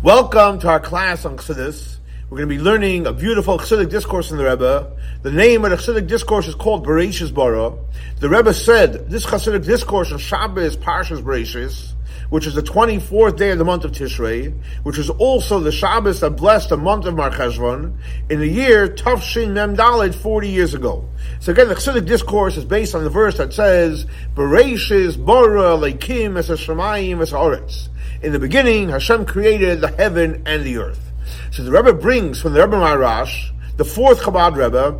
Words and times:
Welcome 0.00 0.60
to 0.60 0.68
our 0.68 0.78
class 0.78 1.24
on 1.24 1.38
Chassidus. 1.38 1.96
We're 2.30 2.38
going 2.38 2.48
to 2.48 2.54
be 2.54 2.62
learning 2.62 3.08
a 3.08 3.12
beautiful 3.12 3.58
Chassidic 3.58 3.90
discourse 3.90 4.30
in 4.30 4.36
the 4.36 4.44
Rebbe. 4.44 4.96
The 5.22 5.32
name 5.32 5.64
of 5.64 5.72
the 5.72 5.76
Chassidic 5.76 6.06
discourse 6.06 6.46
is 6.46 6.54
called 6.54 6.86
Bereshis 6.86 7.34
Bara. 7.34 7.76
The 8.20 8.28
Rebbe 8.28 8.54
said 8.54 9.10
this 9.10 9.26
Chassidic 9.26 9.64
discourse 9.64 10.12
on 10.12 10.18
Shabbos 10.18 10.76
Parshas 10.76 11.20
Bereshis, 11.20 11.94
which 12.30 12.46
is 12.46 12.54
the 12.54 12.62
24th 12.62 13.38
day 13.38 13.50
of 13.50 13.58
the 13.58 13.64
month 13.64 13.84
of 13.84 13.90
Tishrei, 13.90 14.54
which 14.84 14.98
is 14.98 15.10
also 15.10 15.58
the 15.58 15.72
Shabbos 15.72 16.20
that 16.20 16.30
blessed 16.30 16.68
the 16.68 16.76
month 16.76 17.04
of 17.04 17.16
Mar 17.16 17.32
Cheshvan, 17.32 17.96
in 18.30 18.38
the 18.38 18.46
year 18.46 18.86
Tav 18.86 19.20
Shin 19.20 19.52
Mem 19.52 19.76
Daled 19.76 20.14
40 20.14 20.48
years 20.48 20.74
ago. 20.74 21.08
So 21.40 21.50
again, 21.50 21.66
the 21.66 21.74
Chassidic 21.74 22.06
discourse 22.06 22.56
is 22.56 22.64
based 22.64 22.94
on 22.94 23.02
the 23.02 23.10
verse 23.10 23.36
that 23.38 23.52
says, 23.52 24.06
Bereshis 24.36 25.16
Bara 25.22 25.76
Leikim 25.76 26.38
Es 26.38 26.50
Hashemayim 26.50 27.20
Es 27.20 27.32
Haaretz. 27.32 27.88
In 28.20 28.32
the 28.32 28.40
beginning, 28.40 28.88
Hashem 28.88 29.26
created 29.26 29.80
the 29.80 29.86
heaven 29.88 30.42
and 30.44 30.64
the 30.64 30.78
earth. 30.78 31.12
So 31.52 31.62
the 31.62 31.70
Rebbe 31.70 31.92
brings 31.92 32.40
from 32.40 32.52
the 32.52 32.60
Rebbe 32.60 32.76
Maharash, 32.76 33.52
the 33.76 33.84
fourth 33.84 34.22
Chabad 34.22 34.56
Rebbe, 34.56 34.98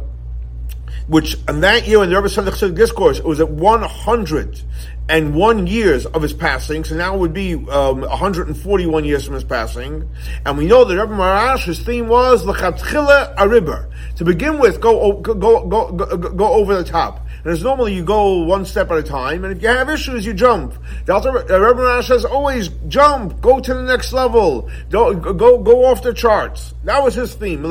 which 1.09 1.37
in 1.49 1.63
that 1.63 1.89
year 1.89 1.99
when 1.99 2.11
the 2.11 2.17
Rebbe 2.17 2.29
the 2.29 2.53
Chassidic 2.53 2.77
discourse, 2.77 3.19
it 3.19 3.25
was 3.25 3.41
at 3.41 3.51
101 3.51 5.67
years 5.67 6.07
of 6.07 6.23
his 6.23 6.33
passing, 6.33 6.85
so 6.85 6.95
now 6.95 7.17
it 7.17 7.19
would 7.19 7.33
be 7.33 7.55
um, 7.55 8.03
141 8.03 9.05
years 9.05 9.25
from 9.25 9.35
his 9.35 9.43
passing. 9.43 10.09
And 10.47 10.57
we 10.57 10.67
know 10.67 10.85
that 10.85 10.97
Rebbe 10.97 11.13
Maharash, 11.13 11.65
his 11.65 11.81
theme 11.81 12.07
was 12.07 12.45
L'chatchila 12.45 13.35
Ariber. 13.35 13.91
To 14.17 14.25
begin 14.25 14.61
with, 14.61 14.81
go, 14.81 15.15
go, 15.15 15.35
go, 15.35 15.67
go, 15.67 15.91
go 16.17 16.53
over 16.53 16.77
the 16.77 16.85
top. 16.85 17.27
As 17.49 17.63
normally 17.63 17.95
you 17.95 18.05
go 18.05 18.43
one 18.43 18.67
step 18.67 18.91
at 18.91 18.99
a 18.99 19.03
time, 19.03 19.43
and 19.43 19.57
if 19.57 19.63
you 19.63 19.69
have 19.69 19.89
issues, 19.89 20.27
you 20.27 20.35
jump. 20.35 20.75
The 21.07 21.15
Alter 21.15 21.33
Rebbe 21.33 21.83
Rash 21.83 22.09
says 22.09 22.27
always 22.27 22.69
jump, 22.89 23.41
go 23.41 23.59
to 23.59 23.75
the 23.75 23.85
next 23.85 24.13
level, 24.13 24.69
go 24.91 25.15
go, 25.15 25.57
go 25.57 25.87
off 25.87 26.03
the 26.03 26.13
charts. 26.13 26.75
That 26.85 27.03
was 27.03 27.15
his 27.15 27.35
theme, 27.35 27.65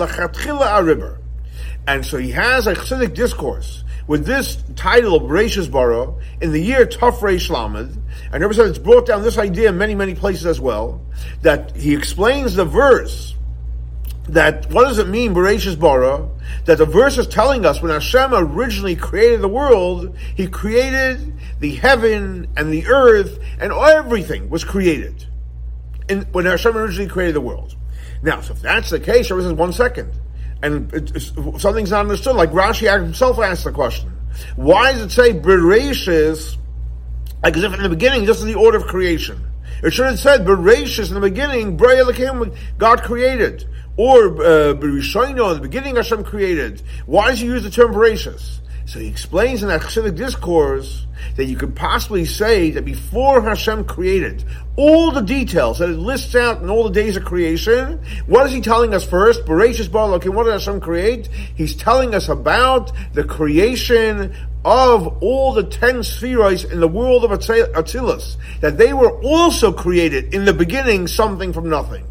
And 1.88 2.06
so 2.06 2.18
he 2.18 2.32
has 2.32 2.66
a 2.66 2.74
Chassidic 2.74 3.14
discourse 3.14 3.84
with 4.08 4.26
this 4.26 4.58
title 4.76 5.16
of 5.16 5.24
Bereshis 5.24 5.70
Bara 5.70 6.12
in 6.42 6.54
the 6.54 6.60
year 6.60 6.88
Tafrei 6.88 7.36
Shlamid. 7.36 7.96
And 8.32 8.42
Rebbe 8.42 8.56
said 8.56 8.66
it's 8.66 8.80
brought 8.80 9.06
down 9.06 9.22
this 9.22 9.38
idea 9.38 9.70
in 9.70 9.78
many, 9.78 9.94
many 9.94 10.16
places 10.16 10.48
as 10.48 10.60
well, 10.60 11.06
that 11.44 11.76
he 11.76 11.94
explains 11.94 12.56
the 12.56 12.66
verse 12.66 13.36
that 14.30 14.70
what 14.72 14.86
does 14.86 15.00
it 15.00 15.08
mean, 15.08 15.34
Bereshis 15.34 15.80
Bara? 15.80 16.30
That 16.66 16.78
the 16.78 16.86
verse 16.86 17.18
is 17.18 17.28
telling 17.28 17.66
us 17.66 17.82
when 17.82 17.92
Hashem 17.92 18.34
originally 18.34 18.96
created 18.96 19.42
the 19.42 19.48
world, 19.48 20.16
He 20.36 20.48
created 20.48 21.34
the 21.60 21.76
heaven 21.76 22.48
and 22.58 22.72
the 22.72 22.88
earth, 22.88 23.40
and 23.60 23.72
everything 23.72 24.50
was 24.50 24.64
created. 24.64 25.26
In, 26.10 26.22
when 26.32 26.46
Hashem 26.46 26.76
originally 26.76 27.10
created 27.10 27.36
the 27.36 27.42
world. 27.42 27.76
Now, 28.22 28.42
so 28.42 28.54
if 28.54 28.62
that's 28.62 28.90
the 28.90 29.00
case, 29.00 29.30
Hashem 29.30 29.42
says 29.42 29.54
one 29.54 29.74
second, 29.74 30.12
and 30.62 30.92
something's 31.60 31.92
not 31.92 32.02
understood. 32.02 32.36
Like 32.36 32.52
Rashi 32.52 32.92
himself 32.92 33.40
asked 33.40 33.64
the 33.64 33.72
question: 33.72 34.12
Why 34.56 34.92
does 34.92 35.02
it 35.02 35.12
say 35.12 35.34
Bereshis? 35.34 36.58
Like 37.44 37.56
as 37.56 37.64
if 37.64 37.74
in 37.74 37.84
the 37.84 37.90
beginning, 37.90 38.26
this 38.26 38.40
is 38.40 38.46
the 38.46 38.56
order 38.56 38.78
of 38.78 38.86
creation. 38.86 39.48
It 39.84 39.92
should 39.92 40.08
have 40.08 40.20
said 40.20 40.46
Bereshis 40.46 41.10
in 41.10 41.14
the 41.14 41.22
beginning, 41.22 41.78
God 42.78 43.04
created. 43.04 43.66
Or 43.98 44.42
uh, 44.42 44.72
in 44.72 44.80
the 44.80 45.60
beginning 45.62 45.96
Hashem 45.96 46.24
created. 46.24 46.84
Why 47.08 47.30
does 47.30 47.40
he 47.40 47.48
use 47.48 47.64
the 47.64 47.72
term 47.72 47.94
Bereshis? 47.94 48.60
So 48.88 49.00
he 49.00 49.08
explains 49.08 49.64
in 49.64 49.68
that 49.68 49.82
Chassidic 49.82 50.16
discourse 50.16 51.08
that 51.36 51.46
you 51.46 51.58
could 51.58 51.76
possibly 51.76 52.24
say 52.24 52.72
that 52.72 52.86
before 52.86 53.42
Hashem 53.42 53.84
created 53.84 54.46
all 54.78 55.12
the 55.12 55.22
details 55.22 55.80
that 55.80 55.90
it 55.90 55.98
lists 55.98 56.36
out 56.36 56.62
in 56.62 56.70
all 56.70 56.86
the 56.86 56.92
days 56.92 57.18
of 57.18 57.26
creation, 57.26 58.00
what 58.28 58.46
is 58.46 58.54
he 58.54 58.62
telling 58.62 58.94
us 58.94 59.06
first? 59.06 59.44
Bereshis 59.46 59.92
Bar 59.92 60.14
okay, 60.14 60.30
what 60.30 60.46
did 60.46 60.54
Hashem 60.54 60.80
create? 60.80 61.28
He's 61.28 61.76
telling 61.76 62.16
us 62.16 62.30
about 62.30 62.94
the 63.12 63.26
creation 63.26 64.34
of 64.64 65.22
all 65.22 65.54
the 65.54 65.64
ten 65.64 66.04
spheres 66.04 66.64
in 66.64 66.80
the 66.80 66.88
world 66.88 67.26
of 67.26 67.32
Atzilus, 67.32 68.38
that 68.62 68.78
they 68.78 68.94
were 68.94 69.20
also 69.22 69.74
created 69.74 70.34
in 70.34 70.46
the 70.46 70.54
beginning 70.54 71.08
something 71.08 71.52
from 71.52 71.70
nothing. 71.70 72.06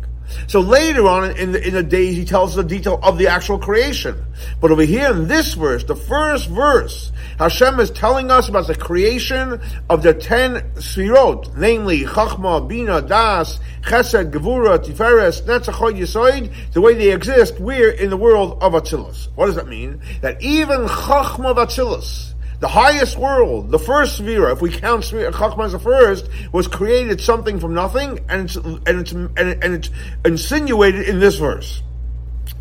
So 0.49 0.61
later 0.61 1.07
on 1.07 1.37
in 1.37 1.53
the, 1.53 1.67
in 1.67 1.75
the 1.75 1.83
days, 1.83 2.17
he 2.17 2.25
tells 2.25 2.55
the 2.55 2.65
detail 2.65 2.99
of 3.03 3.19
the 3.19 3.29
actual 3.29 3.59
creation. 3.59 4.25
But 4.61 4.71
over 4.71 4.83
here 4.83 5.11
in 5.11 5.29
this 5.29 5.55
verse, 5.55 5.85
the 5.85 5.97
first 5.97 6.49
verse, 6.49 7.13
Hashem 7.39 7.81
is 7.81 7.91
telling 7.91 8.31
us 8.31 8.49
about 8.49 8.67
the 8.67 8.75
creation 8.75 9.61
of 9.89 10.03
the 10.03 10.15
ten 10.15 10.73
sfirot, 10.75 11.57
namely 11.57 12.05
Chachma, 12.05 12.67
Bina, 12.67 13.03
Das, 13.03 13.59
Chesed, 13.83 14.31
Gevura, 14.31 14.79
Tiferes, 14.79 15.43
Netzach, 15.43 15.93
Yisoid, 15.93 16.53
the 16.73 16.81
way 16.81 16.95
they 16.95 17.13
exist, 17.13 17.59
we're 17.61 17.91
in 17.91 18.11
the 18.11 18.17
world 18.17 18.59
of 18.63 18.73
Atzilus. 18.73 19.29
What 19.35 19.47
does 19.47 19.57
that 19.57 19.69
mean? 19.69 20.01
That 20.21 20.43
even 20.43 20.87
Chachma 20.87 21.51
of 21.51 21.57
Atzilus, 21.57 22.35
the 22.61 22.69
highest 22.69 23.19
world, 23.19 23.71
the 23.71 23.79
first 23.79 24.21
Svira, 24.21 24.53
if 24.53 24.63
we 24.63 24.71
count 24.71 25.05
Chachma 25.05 25.67
as 25.67 25.73
the 25.73 25.79
first, 25.79 26.29
was 26.53 26.69
created 26.69 27.21
something 27.21 27.61
from 27.61 27.75
nothing, 27.75 28.25
and 28.29 28.45
it's, 28.47 28.57
and 28.57 28.89
it's, 28.89 29.13
and, 29.13 29.37
and 29.37 29.75
it's 29.75 29.91
insinuated 30.25 31.09
in 31.09 31.21
this 31.21 31.37
verse. 31.37 31.83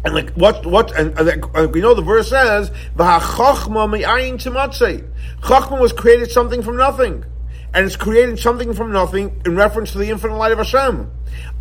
And 0.04 0.14
like 0.14 0.32
what 0.32 0.66
what 0.66 0.92
and, 0.98 1.18
and 1.18 1.74
we 1.74 1.82
know 1.82 1.94
the 1.96 2.02
verse 2.02 2.30
says 2.30 2.70
Chachma 5.42 5.80
was 5.80 5.94
created 5.94 6.32
something 6.32 6.62
from 6.62 6.78
nothing 6.78 7.26
and 7.76 7.86
it's 7.86 7.98
creating 7.98 8.38
something 8.38 8.74
from 8.74 8.94
nothing 8.94 9.42
in 9.46 9.58
reference 9.58 9.92
to 9.92 9.98
the 9.98 10.10
infinite 10.10 10.38
light 10.38 10.54
of 10.54 10.58
Hashem. 10.60 11.12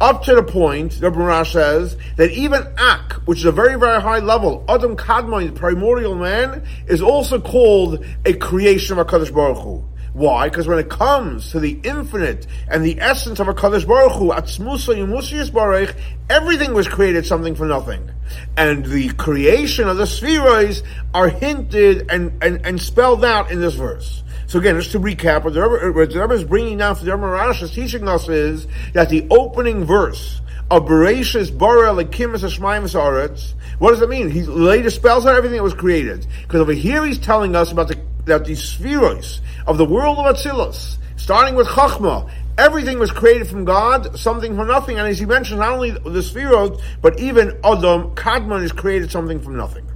Up 0.00 0.22
to 0.22 0.36
the 0.36 0.44
point, 0.44 0.92
the 1.00 1.10
Barash 1.10 1.52
says, 1.52 1.96
that 2.16 2.30
even 2.30 2.62
Ak, 2.78 3.14
which 3.24 3.40
is 3.40 3.44
a 3.46 3.52
very, 3.52 3.76
very 3.76 4.00
high 4.00 4.20
level, 4.20 4.64
Adam 4.68 4.96
Kadmon, 4.96 5.46
the 5.46 5.52
primordial 5.52 6.14
man, 6.14 6.64
is 6.86 7.02
also 7.02 7.40
called 7.40 8.06
a 8.24 8.32
creation 8.34 8.96
of 8.96 9.06
HaKadosh 9.08 9.34
Baruch 9.34 9.58
Hu. 9.58 9.84
Why? 10.12 10.48
Because 10.48 10.68
when 10.68 10.78
it 10.78 10.88
comes 10.88 11.50
to 11.50 11.58
the 11.58 11.80
infinite 11.82 12.46
and 12.68 12.84
the 12.84 13.00
essence 13.00 13.40
of 13.40 13.48
HaKadosh 13.48 13.84
Baruch 13.84 14.12
Hu, 14.12 14.30
Atzmusa 14.30 15.52
Baruch, 15.52 15.96
everything 16.30 16.74
was 16.74 16.86
created 16.86 17.26
something 17.26 17.56
from 17.56 17.68
nothing. 17.68 18.08
And 18.56 18.86
the 18.86 19.08
creation 19.14 19.88
of 19.88 19.96
the 19.96 20.04
spheroids 20.04 20.84
are 21.12 21.28
hinted 21.28 22.08
and, 22.08 22.40
and, 22.40 22.64
and 22.64 22.80
spelled 22.80 23.24
out 23.24 23.50
in 23.50 23.60
this 23.60 23.74
verse. 23.74 24.22
So 24.46 24.58
again, 24.58 24.76
just 24.76 24.92
to 24.92 25.00
recap, 25.00 25.44
what 25.44 25.54
the 25.54 25.62
Rebbe, 25.62 26.34
is 26.34 26.44
bringing 26.44 26.78
down 26.78 26.96
for 26.96 27.04
the 27.04 27.16
Rebbe 27.16 27.50
is 27.50 27.70
teaching 27.70 28.08
us 28.08 28.28
is 28.28 28.66
that 28.92 29.08
the 29.08 29.26
opening 29.30 29.84
verse 29.84 30.40
of 30.70 30.84
Bereshis 30.84 31.56
Bara 31.56 31.90
Lekim 31.90 32.34
Hashmayim 32.34 32.84
Saaretz. 32.84 33.54
What 33.78 33.90
does 33.90 34.02
it 34.02 34.08
mean? 34.08 34.30
He 34.30 34.42
later 34.42 34.90
spells 34.90 35.26
out 35.26 35.34
everything 35.34 35.56
that 35.56 35.62
was 35.62 35.74
created. 35.74 36.26
Because 36.42 36.60
over 36.60 36.72
here 36.72 37.04
he's 37.04 37.18
telling 37.18 37.54
us 37.56 37.72
about 37.72 37.88
the 37.88 37.98
that 38.26 38.44
the 38.44 38.54
spheres 38.54 39.40
of 39.66 39.78
the 39.78 39.84
world 39.84 40.18
of 40.18 40.34
Atzilus, 40.34 40.96
starting 41.16 41.54
with 41.54 41.66
Chachma, 41.66 42.30
everything 42.56 42.98
was 42.98 43.10
created 43.10 43.48
from 43.48 43.64
God, 43.64 44.18
something 44.18 44.56
from 44.56 44.68
nothing. 44.68 44.98
And 44.98 45.08
as 45.08 45.18
he 45.18 45.26
mentions, 45.26 45.58
not 45.60 45.72
only 45.72 45.90
the 45.90 46.22
spheres, 46.22 46.70
but 47.02 47.18
even 47.20 47.48
Adam, 47.64 48.14
Kadmon 48.14 48.62
is 48.62 48.72
created 48.72 49.10
something 49.10 49.40
from 49.40 49.56
nothing. 49.56 49.86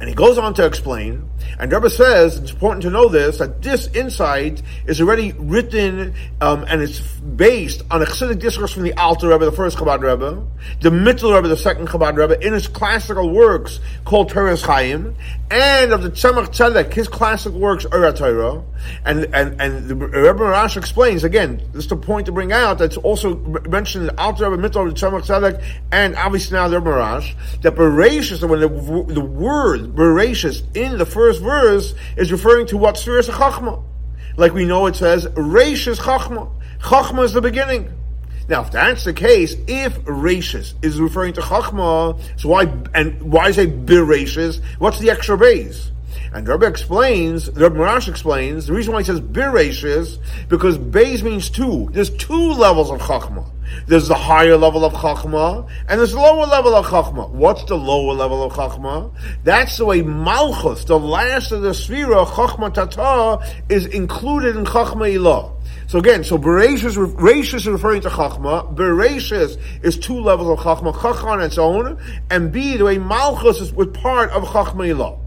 And 0.00 0.08
he 0.08 0.14
goes 0.14 0.38
on 0.38 0.54
to 0.54 0.64
explain, 0.64 1.28
and 1.58 1.72
Rebbe 1.72 1.90
says, 1.90 2.36
it's 2.36 2.52
important 2.52 2.82
to 2.82 2.90
know 2.90 3.08
this, 3.08 3.38
that 3.38 3.62
this 3.62 3.88
insight 3.88 4.62
is 4.86 5.00
already 5.00 5.32
written, 5.32 6.14
um, 6.40 6.64
and 6.68 6.82
it's 6.82 7.00
based 7.00 7.82
on 7.90 8.02
a 8.02 8.04
Chassidic 8.04 8.38
discourse 8.38 8.72
from 8.72 8.84
the 8.84 8.92
Alter 8.94 9.28
Rebbe, 9.28 9.44
the 9.44 9.52
first 9.52 9.76
Chabad 9.76 10.00
Rebbe, 10.00 10.46
the 10.80 10.90
Mittel 10.90 11.34
Rebbe, 11.34 11.48
the 11.48 11.56
second 11.56 11.88
Chabad 11.88 12.16
Rebbe, 12.16 12.40
in 12.46 12.52
his 12.52 12.68
classical 12.68 13.28
works 13.28 13.80
called 14.04 14.30
Toras 14.30 14.62
Chaim, 14.64 15.16
and 15.50 15.92
of 15.92 16.02
the 16.02 16.10
Tzemach 16.10 16.48
Tzedek, 16.48 16.92
his 16.92 17.08
classic 17.08 17.52
works, 17.52 17.84
Or 17.86 17.98
HaTorah, 18.00 18.64
and, 19.04 19.34
and, 19.34 19.60
and 19.60 19.88
the 19.88 19.96
Rebbe 19.96 20.38
Marash 20.38 20.76
explains, 20.76 21.24
again, 21.24 21.60
this 21.72 21.84
is 21.84 21.88
the 21.88 21.96
point 21.96 22.26
to 22.26 22.32
bring 22.32 22.52
out, 22.52 22.78
that's 22.78 22.96
also 22.98 23.34
mentioned 23.68 24.08
in 24.08 24.14
the 24.14 24.20
Alter 24.22 24.48
Rebbe, 24.48 24.68
Mittel, 24.68 24.88
the 24.88 24.94
Tzemach 24.94 25.26
Tzedek, 25.26 25.64
and 25.90 26.14
obviously 26.14 26.56
now 26.56 26.68
the 26.68 26.78
Rebbe 26.78 26.90
Marash, 26.90 27.34
that 27.62 27.74
Bereshis, 27.74 28.48
when 28.48 28.60
the, 28.60 29.12
the 29.12 29.20
word 29.20 29.87
Bereshis 29.94 30.62
in 30.76 30.98
the 30.98 31.06
first 31.06 31.40
verse 31.42 31.94
is 32.16 32.32
referring 32.32 32.66
to 32.68 32.76
what 32.76 32.96
Surah 32.96 33.22
Chachma. 33.22 33.82
Like 34.36 34.52
we 34.52 34.64
know 34.64 34.86
it 34.86 34.96
says, 34.96 35.26
Rashis 35.26 35.98
Chachma. 35.98 36.50
Chachma 36.80 37.24
is 37.24 37.32
the 37.32 37.40
beginning. 37.40 37.92
Now, 38.48 38.62
if 38.62 38.70
that's 38.70 39.04
the 39.04 39.12
case, 39.12 39.54
if 39.66 39.98
Rashis 40.04 40.74
is 40.82 41.00
referring 41.00 41.34
to 41.34 41.40
Chachma, 41.40 42.18
so 42.40 42.48
why, 42.48 42.72
and 42.94 43.20
why 43.22 43.50
say 43.50 43.66
Bereshis? 43.66 44.62
What's 44.78 44.98
the 44.98 45.10
extra 45.10 45.36
Beis? 45.36 45.90
And 46.32 46.46
Rebbe 46.46 46.66
explains, 46.66 47.48
Rebbe 47.48 47.76
Marash 47.76 48.08
explains, 48.08 48.66
the 48.66 48.72
reason 48.72 48.92
why 48.92 49.00
he 49.00 49.06
says 49.06 49.20
Bereshis, 49.20 50.18
because 50.48 50.78
Beis 50.78 51.22
means 51.22 51.50
two. 51.50 51.88
There's 51.92 52.10
two 52.10 52.52
levels 52.52 52.90
of 52.90 53.00
Chachma. 53.00 53.50
There's 53.86 54.08
the 54.08 54.14
higher 54.14 54.56
level 54.56 54.84
of 54.84 54.92
Chachma, 54.92 55.68
and 55.88 55.98
there's 55.98 56.12
the 56.12 56.20
lower 56.20 56.46
level 56.46 56.74
of 56.74 56.86
Chachma. 56.86 57.30
What's 57.30 57.64
the 57.64 57.76
lower 57.76 58.14
level 58.14 58.42
of 58.42 58.52
Chachma? 58.52 59.12
That's 59.44 59.76
the 59.76 59.84
way 59.84 60.02
Malchus, 60.02 60.84
the 60.84 60.98
last 60.98 61.52
of 61.52 61.62
the 61.62 61.70
Sphira, 61.70 62.26
Chachma 62.26 62.72
Tata, 62.72 63.44
is 63.68 63.86
included 63.86 64.56
in 64.56 64.64
Chachma 64.64 65.12
Ilah. 65.14 65.54
So 65.86 65.98
again, 65.98 66.22
so 66.22 66.36
Bereshis, 66.36 66.84
is 67.54 67.66
referring 67.66 68.02
to 68.02 68.08
Chachma. 68.08 68.74
Bereshis 68.74 69.58
is 69.82 69.98
two 69.98 70.20
levels 70.20 70.58
of 70.58 70.64
Chachma. 70.64 70.92
Chachma 70.92 71.24
on 71.24 71.40
its 71.40 71.56
own, 71.56 71.98
and 72.30 72.52
B, 72.52 72.76
the 72.76 72.84
way 72.84 72.98
Malchus 72.98 73.60
is 73.60 73.72
with 73.72 73.94
part 73.94 74.30
of 74.30 74.44
Chachma 74.44 74.94
Ilah. 74.94 75.18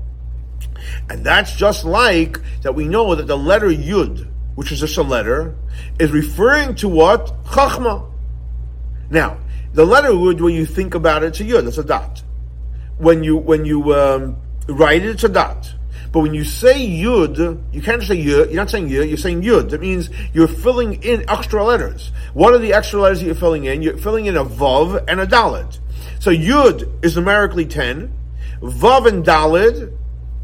And 1.09 1.25
that's 1.25 1.55
just 1.55 1.83
like 1.83 2.39
that 2.61 2.75
we 2.75 2.87
know 2.87 3.15
that 3.15 3.27
the 3.27 3.37
letter 3.37 3.69
Yud, 3.69 4.27
which 4.55 4.71
is 4.71 4.79
just 4.79 4.97
a 4.97 5.03
letter, 5.03 5.55
is 5.99 6.11
referring 6.11 6.75
to 6.75 6.89
what? 6.89 7.43
Chachma. 7.45 8.10
Now, 9.11 9.37
the 9.73 9.85
letter 9.85 10.09
Yud, 10.09 10.41
when 10.41 10.55
you 10.55 10.65
think 10.65 10.95
about 10.95 11.23
it, 11.23 11.27
it's 11.27 11.39
a 11.41 11.43
Yud, 11.43 11.67
it's 11.67 11.77
a 11.77 11.83
dot. 11.83 12.23
When 12.97 13.23
you, 13.23 13.35
when 13.35 13.65
you 13.65 13.93
um, 13.93 14.37
write 14.67 15.03
it, 15.03 15.09
it's 15.09 15.23
a 15.25 15.29
dot. 15.29 15.73
But 16.13 16.21
when 16.21 16.33
you 16.33 16.45
say 16.45 16.87
Yud, 16.87 17.61
you 17.73 17.81
can't 17.81 18.01
say 18.03 18.17
Yud, 18.17 18.47
you're 18.47 18.55
not 18.55 18.69
saying 18.69 18.89
Yud, 18.89 19.09
you're 19.09 19.17
saying 19.17 19.43
Yud. 19.43 19.69
That 19.69 19.81
means 19.81 20.09
you're 20.33 20.47
filling 20.47 21.03
in 21.03 21.29
extra 21.29 21.63
letters. 21.63 22.11
What 22.33 22.53
are 22.53 22.57
the 22.57 22.73
extra 22.73 22.99
letters 22.99 23.19
that 23.19 23.25
you're 23.25 23.35
filling 23.35 23.65
in? 23.65 23.81
You're 23.81 23.97
filling 23.97 24.25
in 24.25 24.35
a 24.35 24.43
Vav 24.43 25.03
and 25.07 25.19
a 25.19 25.27
Dalet. 25.27 25.79
So 26.19 26.31
Yud 26.31 27.03
is 27.03 27.15
numerically 27.15 27.65
10, 27.65 28.13
Vav 28.61 29.07
and 29.07 29.25
Dalet 29.25 29.93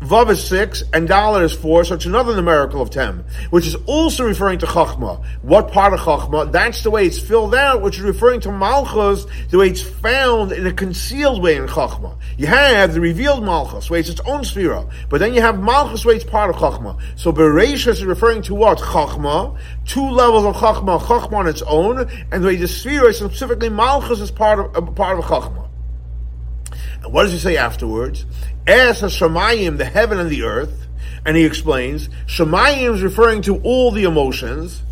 Vav 0.01 0.29
is 0.29 0.43
six, 0.43 0.83
and 0.93 1.09
Dalet 1.09 1.43
is 1.43 1.53
four, 1.53 1.83
so 1.83 1.95
it's 1.95 2.05
another 2.05 2.35
numerical 2.35 2.81
of 2.81 2.91
ten, 2.91 3.25
which 3.49 3.65
is 3.65 3.75
also 3.87 4.23
referring 4.23 4.59
to 4.59 4.67
Chachma. 4.67 5.25
What 5.41 5.71
part 5.71 5.91
of 5.91 5.99
Chachma? 5.99 6.51
That's 6.51 6.83
the 6.83 6.91
way 6.91 7.07
it's 7.07 7.19
filled 7.19 7.55
out, 7.55 7.81
which 7.81 7.97
is 7.97 8.03
referring 8.03 8.39
to 8.41 8.51
Malchus, 8.51 9.25
the 9.49 9.57
way 9.57 9.69
it's 9.69 9.81
found 9.81 10.51
in 10.51 10.67
a 10.67 10.71
concealed 10.71 11.41
way 11.41 11.57
in 11.57 11.65
Chachma. 11.65 12.15
You 12.37 12.45
have 12.45 12.93
the 12.93 13.01
revealed 13.01 13.43
Malchus, 13.43 13.89
where 13.89 13.99
it's 13.99 14.09
its 14.09 14.21
own 14.21 14.43
sphere, 14.43 14.85
but 15.09 15.19
then 15.19 15.33
you 15.33 15.41
have 15.41 15.59
Malchus, 15.59 16.05
where 16.05 16.15
it's 16.15 16.23
part 16.23 16.51
of 16.51 16.57
Chachma. 16.57 17.01
So 17.15 17.33
Bereshis 17.33 17.87
is 17.87 18.05
referring 18.05 18.43
to 18.43 18.53
what? 18.53 18.77
Chachma, 18.77 19.57
two 19.85 20.07
levels 20.07 20.45
of 20.45 20.55
Chachma, 20.57 20.99
Chachma 20.99 21.33
on 21.33 21.47
its 21.47 21.63
own, 21.63 22.07
and 22.31 22.43
the 22.43 22.47
way 22.47 22.55
the 22.55 22.67
sphere 22.67 23.09
is 23.09 23.17
specifically 23.17 23.69
Malchus 23.69 24.19
is 24.19 24.29
part 24.29 24.59
of, 24.59 24.75
uh, 24.77 24.91
part 24.91 25.17
of 25.17 25.25
Chachma. 25.25 25.66
And 27.07 27.13
what 27.13 27.23
does 27.23 27.31
he 27.31 27.39
say 27.39 27.55
afterwards? 27.55 28.25
As 28.67 29.01
a 29.01 29.05
Shemayim, 29.05 29.77
the 29.77 29.85
heaven 29.85 30.19
and 30.19 30.29
the 30.29 30.43
earth, 30.43 30.87
and 31.25 31.37
he 31.37 31.45
explains, 31.45 32.09
Shemayim 32.25 32.95
is 32.95 33.01
referring 33.01 33.43
to 33.43 33.61
all 33.61 33.91
the 33.91 34.03
emotions 34.03 34.83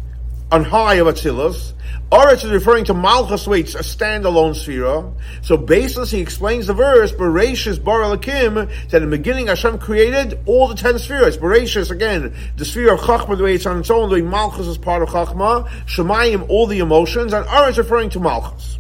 on 0.49 0.63
high 0.63 0.95
of 0.95 1.07
Atzilus. 1.07 1.73
Oretz 2.13 2.45
is 2.45 2.51
referring 2.51 2.85
to 2.85 2.93
Malchus, 2.93 3.45
which 3.49 3.75
a 3.75 3.79
standalone 3.79 4.55
sphere. 4.55 5.11
So 5.41 5.57
basis, 5.57 6.09
he 6.09 6.21
explains 6.21 6.67
the 6.67 6.73
verse, 6.73 7.11
Bereshis 7.11 7.83
Bar 7.83 8.03
Elakim, 8.03 8.69
that 8.91 9.03
in 9.03 9.09
the 9.09 9.17
beginning 9.17 9.47
Hashem 9.47 9.79
created 9.79 10.39
all 10.45 10.69
the 10.69 10.75
ten 10.75 10.97
spheres. 10.97 11.37
Bereshis, 11.37 11.91
again, 11.91 12.33
the 12.55 12.63
sphere 12.63 12.93
of 12.93 13.01
Chachma, 13.01 13.37
the 13.37 13.43
way 13.43 13.55
it's 13.55 13.65
on 13.65 13.79
its 13.79 13.89
own, 13.89 14.07
the 14.07 14.15
way 14.15 14.21
Malchus 14.21 14.67
is 14.67 14.77
part 14.77 15.03
of 15.03 15.09
Chachma. 15.09 15.67
Shemayim, 15.85 16.47
all 16.47 16.65
the 16.65 16.79
emotions, 16.79 17.33
and 17.33 17.45
Oretz 17.45 17.77
referring 17.77 18.09
to 18.11 18.21
Malchus. 18.21 18.79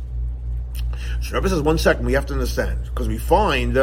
So 1.25 1.33
Rebbe 1.33 1.49
says, 1.49 1.61
one 1.61 1.79
second, 1.79 2.05
we 2.05 2.13
have 2.13 2.27
to 2.27 2.33
understand, 2.33 2.83
because 2.83 3.07
we 3.07 3.17
find 3.17 3.75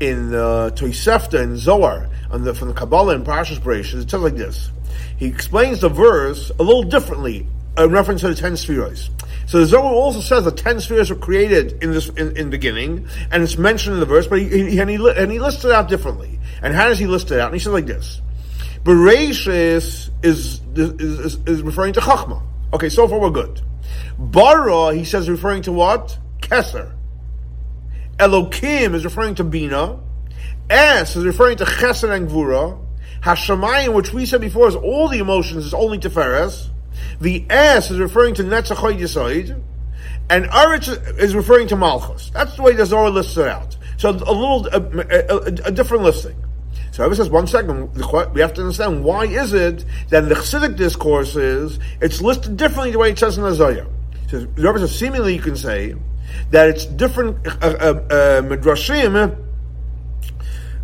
in 0.00 0.34
uh, 0.34 0.68
Tosefta 0.74 1.40
and 1.40 1.56
Zohar, 1.56 2.10
the, 2.30 2.54
from 2.54 2.68
the 2.68 2.74
Kabbalah 2.74 3.14
and 3.14 3.24
Parashas 3.24 3.58
Bereshit, 3.58 4.02
it 4.02 4.10
says 4.10 4.20
like 4.20 4.34
this. 4.34 4.70
He 5.16 5.24
explains 5.24 5.80
the 5.80 5.88
verse 5.88 6.50
a 6.50 6.62
little 6.62 6.82
differently 6.82 7.46
in 7.78 7.90
reference 7.90 8.20
to 8.20 8.28
the 8.28 8.34
ten 8.34 8.58
spheres. 8.58 9.08
So 9.46 9.60
the 9.60 9.66
Zohar 9.66 9.94
also 9.94 10.20
says 10.20 10.44
that 10.44 10.58
ten 10.58 10.78
spheres 10.78 11.08
were 11.08 11.16
created 11.16 11.82
in 11.82 11.92
this 11.92 12.10
in, 12.10 12.36
in 12.36 12.50
beginning, 12.50 13.08
and 13.30 13.42
it's 13.42 13.56
mentioned 13.56 13.94
in 13.94 14.00
the 14.00 14.06
verse, 14.06 14.26
but 14.26 14.40
he, 14.40 14.48
he, 14.48 14.78
and, 14.78 14.90
he, 14.90 14.96
and 15.16 15.32
he 15.32 15.38
lists 15.38 15.64
it 15.64 15.72
out 15.72 15.88
differently. 15.88 16.38
And 16.60 16.74
how 16.74 16.88
does 16.88 16.98
he 16.98 17.06
list 17.06 17.30
it 17.30 17.40
out? 17.40 17.46
And 17.46 17.54
he 17.54 17.60
says 17.60 17.72
like 17.72 17.86
this: 17.86 18.20
Bereshis 18.82 19.46
is, 19.48 20.10
is, 20.22 20.60
is, 20.76 21.38
is 21.46 21.62
referring 21.62 21.94
to 21.94 22.00
Chachma. 22.00 22.42
Okay, 22.74 22.90
so 22.90 23.08
far 23.08 23.18
we're 23.18 23.30
good. 23.30 23.62
Bara, 24.18 24.94
he 24.94 25.04
says, 25.04 25.30
referring 25.30 25.62
to 25.62 25.72
what? 25.72 26.18
Keser. 26.48 26.92
Elokim 28.18 28.94
is 28.94 29.04
referring 29.04 29.34
to 29.36 29.44
Bina. 29.44 30.00
Es 30.70 31.16
is 31.16 31.24
referring 31.24 31.56
to 31.58 31.64
Chesed 31.64 32.10
and 32.10 32.28
Gvura. 32.28 32.80
Hashemayim, 33.22 33.94
which 33.94 34.12
we 34.12 34.26
said 34.26 34.40
before, 34.40 34.68
is 34.68 34.76
all 34.76 35.08
the 35.08 35.18
emotions, 35.18 35.66
is 35.66 35.74
only 35.74 35.98
Tiferes. 35.98 36.68
The 37.20 37.44
S 37.50 37.90
is 37.90 37.98
referring 37.98 38.34
to 38.34 38.44
Netzach 38.44 38.76
Yisoid. 38.76 39.60
And 40.30 40.46
Aretz 40.46 41.18
is 41.18 41.34
referring 41.34 41.68
to 41.68 41.76
Malchus. 41.76 42.30
That's 42.30 42.56
the 42.56 42.62
way 42.62 42.72
the 42.72 42.86
Zohar 42.86 43.10
lists 43.10 43.36
it 43.36 43.48
out. 43.48 43.76
So 43.96 44.10
a 44.10 44.12
little, 44.12 44.66
a, 44.68 44.80
a, 44.80 45.44
a, 45.66 45.70
different 45.70 46.02
listing. 46.02 46.36
So 46.92 47.04
Rebbe 47.04 47.16
says, 47.16 47.28
one 47.28 47.46
second, 47.46 47.94
we 48.34 48.40
have 48.40 48.54
to 48.54 48.62
understand 48.62 49.04
why 49.04 49.26
is 49.26 49.52
it 49.52 49.84
that 50.08 50.22
in 50.22 50.28
the 50.28 50.34
Chassidic 50.34 50.76
discourses, 50.76 51.78
it's 52.00 52.20
listed 52.20 52.56
differently 52.56 52.92
the 52.92 52.98
way 52.98 53.10
it 53.10 53.18
says 53.18 53.36
in 53.36 53.44
the 53.44 53.54
Zohar. 53.54 53.86
So 54.28 54.46
Rebbe 54.56 54.78
says, 54.78 54.98
seemingly 54.98 55.34
you 55.34 55.42
can 55.42 55.56
say 55.56 55.94
that 56.50 56.68
it's 56.68 56.86
different 56.86 57.46
uh, 57.46 57.50
uh, 57.62 57.94
uh, 58.10 58.40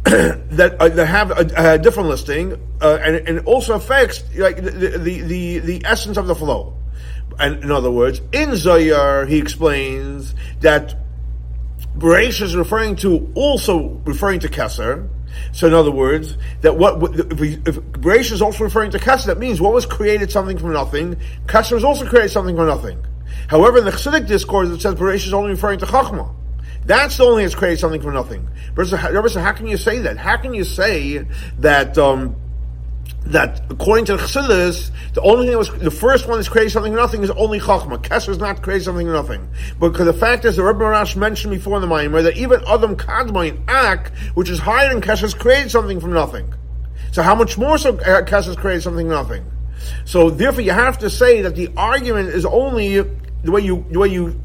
that 0.04 0.76
uh, 0.80 0.88
that 0.88 1.06
have 1.06 1.30
a, 1.30 1.74
a 1.74 1.78
different 1.78 2.08
listing, 2.08 2.54
uh, 2.80 2.98
and, 3.02 3.16
and 3.16 3.38
it 3.38 3.44
also 3.44 3.74
affects 3.74 4.24
like 4.34 4.56
the, 4.56 4.70
the, 4.70 5.20
the 5.20 5.58
the 5.58 5.82
essence 5.84 6.16
of 6.16 6.26
the 6.26 6.34
flow. 6.34 6.74
And 7.38 7.62
in 7.62 7.70
other 7.70 7.90
words, 7.90 8.20
in 8.32 8.56
Zohar, 8.56 9.26
he 9.26 9.38
explains 9.38 10.34
that 10.60 10.96
Beresh 11.96 12.40
is 12.40 12.56
referring 12.56 12.96
to 12.96 13.30
also 13.34 14.00
referring 14.04 14.40
to 14.40 14.48
Kesser. 14.48 15.08
So 15.52 15.66
in 15.66 15.74
other 15.74 15.90
words, 15.90 16.36
that 16.62 16.76
what 16.76 17.02
if, 17.18 17.38
we, 17.38 17.54
if 17.66 17.76
Beresh 17.76 18.32
is 18.32 18.40
also 18.40 18.64
referring 18.64 18.90
to 18.92 18.98
Kesser, 18.98 19.26
that 19.26 19.38
means 19.38 19.60
what 19.60 19.74
was 19.74 19.84
created 19.84 20.30
something 20.30 20.58
from 20.58 20.72
nothing. 20.72 21.16
Kesser 21.46 21.72
was 21.72 21.84
also 21.84 22.06
created 22.06 22.30
something 22.30 22.56
from 22.56 22.66
nothing. 22.66 23.04
However, 23.50 23.78
in 23.78 23.84
the 23.84 23.90
Chassidic 23.90 24.28
discourse, 24.28 24.68
it 24.68 24.80
says 24.80 24.94
Beresh 24.94 25.26
is 25.26 25.34
only 25.34 25.50
referring 25.50 25.80
to 25.80 25.86
Chachma. 25.86 26.32
That's 26.86 27.16
the 27.16 27.24
only 27.24 27.42
that's 27.42 27.56
created 27.56 27.80
something 27.80 28.00
from 28.00 28.14
nothing. 28.14 28.48
But 28.76 28.88
how 28.88 29.52
can 29.52 29.66
you 29.66 29.76
say 29.76 29.98
that? 29.98 30.16
How 30.18 30.36
can 30.36 30.54
you 30.54 30.62
say 30.62 31.26
that? 31.58 31.98
Um, 31.98 32.36
that 33.26 33.60
according 33.68 34.04
to 34.06 34.16
the 34.16 34.22
Chassidus, 34.22 34.90
the 35.14 35.20
only 35.22 35.46
thing 35.46 35.50
that 35.50 35.58
was 35.58 35.70
the 35.78 35.90
first 35.90 36.28
one 36.28 36.38
that's 36.38 36.48
created 36.48 36.70
something 36.70 36.92
from 36.92 37.00
nothing 37.00 37.22
is 37.24 37.30
only 37.32 37.58
Chachma. 37.58 37.98
Kesser 37.98 38.28
is 38.28 38.38
not 38.38 38.62
created 38.62 38.84
something 38.84 39.06
from 39.06 39.14
nothing. 39.14 39.48
Because 39.80 40.06
the 40.06 40.12
fact 40.12 40.44
is, 40.44 40.54
the 40.54 40.62
Rebbe 40.62 40.78
Marash 40.78 41.16
mentioned 41.16 41.52
before 41.52 41.76
in 41.76 41.82
the 41.82 41.88
Maimer 41.88 42.22
that 42.22 42.36
even 42.36 42.62
Adam 42.68 42.96
Kadmon 42.96 43.68
Ak, 43.68 44.12
which 44.34 44.48
is 44.48 44.60
higher 44.60 44.88
than 44.88 45.02
Kesser, 45.02 45.22
has 45.22 45.34
created 45.34 45.72
something 45.72 46.00
from 46.00 46.12
nothing. 46.12 46.54
So 47.10 47.22
how 47.22 47.34
much 47.34 47.58
more 47.58 47.78
so 47.78 47.98
uh, 47.98 48.22
Kesser 48.22 48.46
has 48.46 48.56
created 48.56 48.82
something 48.82 49.08
nothing? 49.08 49.44
So 50.04 50.30
therefore, 50.30 50.62
you 50.62 50.72
have 50.72 50.98
to 50.98 51.10
say 51.10 51.42
that 51.42 51.56
the 51.56 51.70
argument 51.76 52.28
is 52.28 52.44
only 52.44 53.04
the 53.42 53.50
way 53.50 53.60
you 53.62 53.84
the 53.90 53.98
way 53.98 54.08
you 54.08 54.40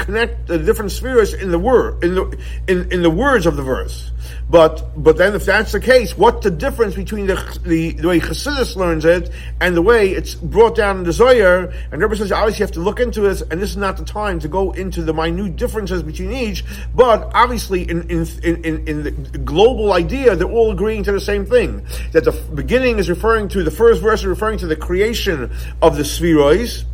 connect 0.00 0.46
the 0.46 0.58
different 0.58 0.90
spheres 0.90 1.34
in 1.34 1.50
the 1.50 1.58
word 1.58 2.02
in 2.02 2.14
the 2.14 2.38
in, 2.66 2.90
in 2.90 3.02
the 3.02 3.10
words 3.10 3.46
of 3.46 3.56
the 3.56 3.62
verse. 3.62 4.10
But 4.48 4.90
but 4.96 5.16
then 5.16 5.34
if 5.34 5.44
that's 5.44 5.72
the 5.72 5.80
case, 5.80 6.16
what's 6.16 6.42
the 6.42 6.50
difference 6.50 6.94
between 6.94 7.26
the 7.26 7.36
the, 7.64 7.92
the 7.92 8.08
way 8.08 8.20
Chassidus 8.20 8.76
learns 8.76 9.04
it 9.04 9.30
and 9.60 9.76
the 9.76 9.82
way 9.82 10.10
it's 10.10 10.34
brought 10.34 10.74
down 10.74 10.98
in 10.98 11.04
the 11.04 11.12
Zohar? 11.12 11.72
And 11.92 12.02
Rebbe 12.02 12.16
says 12.16 12.32
obviously 12.32 12.60
you 12.60 12.66
have 12.66 12.74
to 12.74 12.80
look 12.80 13.00
into 13.00 13.20
this, 13.20 13.42
and 13.42 13.60
this 13.60 13.70
is 13.70 13.76
not 13.76 13.96
the 13.96 14.04
time 14.04 14.40
to 14.40 14.48
go 14.48 14.72
into 14.72 15.02
the 15.02 15.14
minute 15.14 15.56
differences 15.56 16.02
between 16.02 16.32
each. 16.32 16.64
But 16.94 17.30
obviously, 17.34 17.88
in 17.88 18.10
in 18.10 18.26
in, 18.42 18.88
in 18.88 19.02
the 19.04 19.38
global 19.38 19.92
idea, 19.92 20.34
they're 20.34 20.50
all 20.50 20.72
agreeing 20.72 21.04
to 21.04 21.12
the 21.12 21.20
same 21.20 21.44
thing. 21.44 21.84
That 22.12 22.24
the 22.24 22.32
beginning 22.54 22.98
is 22.98 23.08
referring 23.08 23.48
to 23.50 23.62
the 23.62 23.70
first 23.70 24.02
verse 24.02 24.20
is 24.20 24.26
referring 24.26 24.58
to 24.58 24.66
the 24.66 24.76
creation 24.76 25.50
of 25.82 25.96
the 25.96 26.04
spheroids 26.04 26.84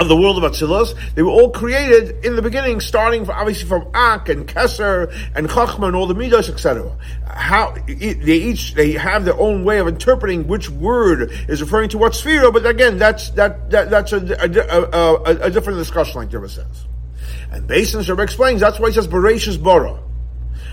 of 0.00 0.08
the 0.08 0.16
world 0.16 0.42
of 0.42 0.50
Atzilus. 0.50 0.94
They 1.14 1.22
were 1.22 1.30
all 1.30 1.50
created 1.50 2.24
in 2.24 2.34
the 2.34 2.42
beginning, 2.42 2.80
starting 2.80 3.28
obviously 3.28 3.68
from 3.68 3.88
Ak 3.94 4.28
and 4.30 4.48
Kesser 4.48 5.12
and 5.34 5.48
Chachma 5.48 5.86
and 5.88 5.94
all 5.94 6.06
the 6.06 6.14
Midas, 6.14 6.48
etc. 6.48 6.96
How 7.26 7.74
they 7.86 7.94
each 7.94 8.74
they 8.74 8.92
have 8.92 9.24
their 9.24 9.38
own 9.38 9.64
way 9.64 9.78
of 9.78 9.86
interpreting 9.88 10.48
which 10.48 10.70
word 10.70 11.30
is 11.48 11.60
referring 11.60 11.90
to 11.90 11.98
what 11.98 12.14
sphere. 12.14 12.50
But 12.50 12.66
again, 12.66 12.96
that's 12.98 13.30
that, 13.30 13.70
that 13.70 13.90
that's 13.90 14.12
a, 14.12 14.18
a, 14.18 14.82
a, 14.92 15.46
a 15.46 15.50
different 15.50 15.78
discussion, 15.78 16.16
like 16.16 16.30
Jerva 16.30 16.48
says. 16.48 16.86
And 17.52 17.70
on 17.70 18.04
Rebbe 18.04 18.22
explains 18.22 18.60
that's 18.60 18.78
why 18.78 18.88
he 18.88 18.94
says 18.94 19.06
Bereshis 19.06 19.62
Bara. 19.62 20.00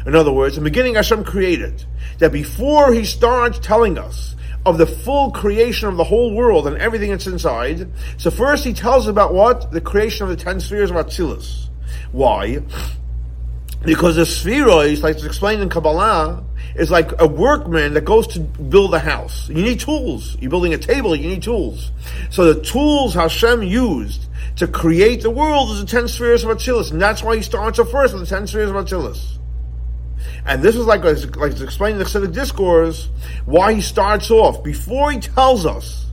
In 0.06 0.16
other 0.16 0.32
words, 0.32 0.58
in 0.58 0.64
the 0.64 0.70
beginning 0.70 0.96
Hashem 0.96 1.26
created 1.26 1.84
that 2.20 2.32
before 2.32 2.94
He 2.94 3.04
starts 3.04 3.60
telling 3.60 3.98
us 3.98 4.37
of 4.68 4.78
the 4.78 4.86
full 4.86 5.32
creation 5.32 5.88
of 5.88 5.96
the 5.96 6.04
whole 6.04 6.34
world 6.34 6.68
and 6.68 6.78
everything 6.78 7.12
that's 7.12 7.26
inside. 7.26 7.90
So 8.18 8.30
first 8.30 8.66
he 8.66 8.74
tells 8.74 9.08
about 9.08 9.34
what? 9.34 9.72
The 9.72 9.80
creation 9.80 10.24
of 10.24 10.30
the 10.30 10.44
ten 10.44 10.60
spheres 10.60 10.92
of 10.92 10.98
Atzilus. 10.98 11.70
Why? 12.12 12.60
Because 13.86 14.18
the 14.18 14.26
spheroids, 14.26 15.02
like 15.02 15.16
it's 15.16 15.24
explained 15.24 15.62
in 15.62 15.70
Kabbalah, 15.70 16.44
is 16.76 16.92
like 16.92 17.12
a 17.22 17.28
workman 17.28 17.94
that 17.94 18.04
goes 18.04 18.28
to 18.28 18.42
build 18.42 18.94
a 18.94 19.00
house. 19.00 19.48
You 19.48 19.64
need 19.64 19.80
tools. 19.80 20.36
You're 20.42 20.52
building 20.52 20.74
a 20.74 20.78
table, 20.78 21.16
you 21.16 21.30
need 21.30 21.44
tools. 21.44 21.92
So 22.30 22.54
the 22.54 22.62
tools 22.62 23.14
Hashem 23.14 23.64
used 23.64 24.28
to 24.58 24.68
create 24.68 25.22
the 25.22 25.30
world 25.30 25.72
is 25.72 25.80
the 25.80 25.86
ten 25.86 26.10
spheres 26.10 26.44
of 26.44 26.50
Atzilus, 26.50 26.92
and 26.92 27.02
that's 27.02 27.24
why 27.24 27.38
he 27.38 27.42
starts 27.42 27.80
at 27.80 27.90
first 27.90 28.14
with 28.14 28.28
the 28.28 28.36
ten 28.36 28.48
spheres 28.48 28.70
of 28.70 28.76
Atzilus. 28.76 29.37
And 30.48 30.64
this 30.64 30.78
is 30.78 30.86
like, 30.86 31.04
like 31.04 31.18
in 31.18 31.22
the 31.22 32.06
Chassidic 32.06 32.34
Discourse, 32.34 33.10
why 33.46 33.74
he 33.74 33.82
starts 33.82 34.32
off, 34.32 34.64
before 34.64 35.12
he 35.12 35.20
tells 35.20 35.66
us 35.66 36.06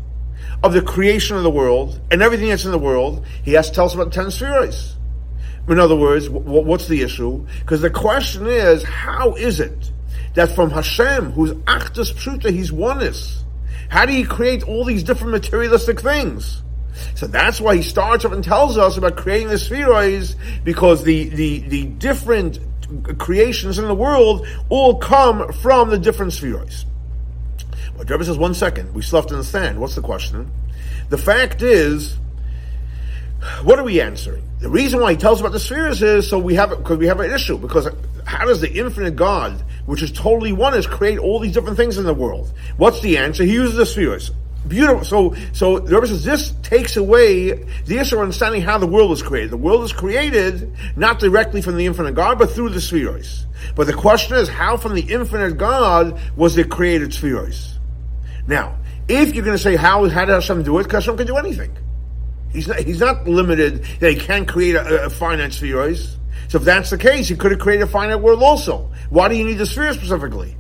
of 0.63 0.73
the 0.73 0.83
creation 0.83 1.37
of 1.37 1.45
the 1.45 1.51
world 1.51 2.01
and 2.11 2.21
everything 2.21 2.49
that's 2.49 2.65
in 2.65 2.73
the 2.73 2.79
world, 2.79 3.25
he 3.45 3.53
has 3.53 3.69
to 3.69 3.75
tell 3.75 3.85
us 3.87 3.95
about 3.95 4.07
the 4.07 4.11
ten 4.11 4.31
spheres. 4.33 4.97
In 5.69 5.79
other 5.79 5.97
words, 5.97 6.29
what's 6.29 6.89
the 6.89 7.03
issue? 7.03 7.47
Because 7.61 7.81
the 7.81 7.91
question 7.91 8.47
is, 8.49 8.83
how 8.83 9.35
is 9.35 9.61
it 9.61 9.93
that 10.35 10.51
from 10.51 10.71
Hashem, 10.71 11.33
who's 11.33 11.53
Achdus 11.53 12.13
Pshuta, 12.13 12.51
he's 12.51 12.73
oneness, 12.73 13.45
how 13.89 14.05
do 14.05 14.13
you 14.13 14.27
create 14.27 14.65
all 14.65 14.85
these 14.85 15.05
different 15.05 15.33
materialistic 15.33 16.01
things? 16.01 16.61
So 17.15 17.27
that's 17.27 17.61
why 17.61 17.77
he 17.77 17.83
starts 17.83 18.25
off 18.25 18.33
and 18.33 18.43
tells 18.43 18.77
us 18.77 18.97
about 18.97 19.17
creating 19.17 19.49
the 19.49 19.55
spheroids, 19.55 20.35
because 20.65 21.05
the, 21.05 21.29
the, 21.29 21.61
the 21.61 21.85
different 21.85 22.59
creations 23.19 23.79
in 23.79 23.87
the 23.87 23.95
world 23.95 24.47
all 24.69 24.99
come 24.99 25.53
from 25.53 25.91
the 25.91 25.99
different 25.99 26.33
spheroids. 26.33 26.85
But 27.97 28.11
Rebbe 28.11 28.25
says, 28.25 28.39
one 28.39 28.55
second, 28.55 28.95
we 28.95 29.03
still 29.03 29.21
have 29.21 29.29
to 29.29 29.35
understand. 29.35 29.79
What's 29.79 29.95
the 29.95 30.03
question? 30.03 30.51
The 31.11 31.19
fact 31.19 31.63
is, 31.63 32.17
what 33.63 33.79
are 33.79 33.85
we 33.85 34.01
answering? 34.01 34.43
The 34.61 34.71
reason 34.71 35.01
why 35.01 35.13
he 35.13 35.17
tells 35.17 35.41
about 35.41 35.53
the 35.53 35.61
spheres 35.61 36.03
is 36.03 36.29
so 36.29 36.39
we 36.39 36.55
have 36.55 36.71
because 36.71 36.99
we 36.99 37.07
have 37.07 37.21
an 37.21 37.31
issue. 37.31 37.59
Because 37.59 37.89
how 38.25 38.47
does 38.47 38.61
the 38.61 38.73
infinite 38.73 39.17
God, 39.17 39.63
which 39.87 40.03
is 40.03 40.11
totally 40.11 40.53
one, 40.53 40.75
is 40.75 40.87
create 40.87 41.19
all 41.19 41.39
these 41.39 41.53
different 41.53 41.77
things 41.77 41.99
in 41.99 42.05
the 42.05 42.15
world? 42.15 42.53
What's 42.77 43.01
the 43.01 43.19
answer? 43.19 43.45
He 43.45 43.53
uses 43.53 43.77
the 43.77 43.87
spheres. 43.87 44.31
Beautiful. 44.67 45.05
So, 45.05 45.35
so 45.53 45.79
the 45.79 45.95
Rebbe 45.95 46.07
says 46.07 46.25
this 46.25 46.53
takes 46.63 46.97
away 46.97 47.53
the 47.85 47.99
issue 47.99 48.17
of 48.17 48.23
understanding 48.23 48.63
how 48.63 48.79
the 48.79 48.87
world 48.87 49.11
was 49.11 49.23
created. 49.23 49.51
The 49.51 49.59
world 49.59 49.83
is 49.85 49.93
created 49.93 50.73
not 50.97 51.19
directly 51.19 51.61
from 51.61 51.77
the 51.77 51.85
infinite 51.85 52.15
God, 52.15 52.39
but 52.39 52.51
through 52.51 52.71
the 52.71 52.81
spheres. 52.81 53.47
But 53.77 53.87
the 53.87 53.93
question 53.93 54.37
is, 54.37 54.49
how 54.49 54.77
from 54.77 54.95
the 54.95 55.03
infinite 55.03 55.59
God 55.59 56.19
was 56.37 56.57
it 56.57 56.71
created 56.71 57.13
spheres? 57.13 57.79
Now, 58.47 58.79
if 59.07 59.35
you're 59.35 59.45
going 59.45 59.57
to 59.57 59.63
say 59.63 59.77
how 59.77 60.09
how 60.09 60.25
did 60.25 60.33
Hashem 60.33 60.63
do 60.63 60.79
it, 60.79 60.91
Hashem 60.91 61.17
can 61.17 61.27
do 61.27 61.37
anything. 61.37 61.77
He's 62.53 62.69
not, 62.69 62.79
he's 62.79 63.01
not 63.01 63.27
limited 63.27 63.85
that 64.01 64.13
he 64.13 64.17
can 64.17 64.47
create 64.47 64.77
a, 64.77 65.07
a 65.07 65.11
finite 65.11 65.53
spheres. 65.53 66.17
So 66.49 66.59
if 66.59 66.65
that's 66.65 66.91
the 66.91 66.99
case, 66.99 67.29
he 67.29 67.37
could 67.37 67.51
have 67.51 67.61
created 67.61 67.83
a 67.83 67.87
finite 67.87 68.21
world 68.21 68.43
also. 68.43 68.91
Why 69.11 69.29
do 69.29 69.35
you 69.35 69.45
need 69.45 69.59
the 69.59 69.67
sphere 69.67 69.93
specifically? 69.93 70.57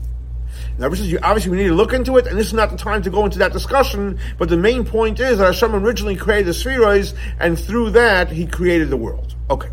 Now, 0.76 0.86
obviously, 0.86 1.50
we 1.50 1.56
need 1.58 1.68
to 1.68 1.74
look 1.74 1.92
into 1.92 2.16
it, 2.16 2.26
and 2.26 2.36
this 2.36 2.48
is 2.48 2.52
not 2.52 2.70
the 2.70 2.76
time 2.76 3.02
to 3.02 3.10
go 3.10 3.24
into 3.24 3.38
that 3.38 3.52
discussion. 3.52 4.18
But 4.38 4.48
the 4.48 4.56
main 4.56 4.84
point 4.84 5.20
is 5.20 5.38
that 5.38 5.46
Hashem 5.46 5.74
originally 5.74 6.16
created 6.16 6.46
the 6.46 6.54
spheroids, 6.54 7.14
and 7.38 7.58
through 7.58 7.90
that, 7.90 8.30
He 8.30 8.46
created 8.46 8.90
the 8.90 8.96
world. 8.96 9.36
Okay, 9.50 9.68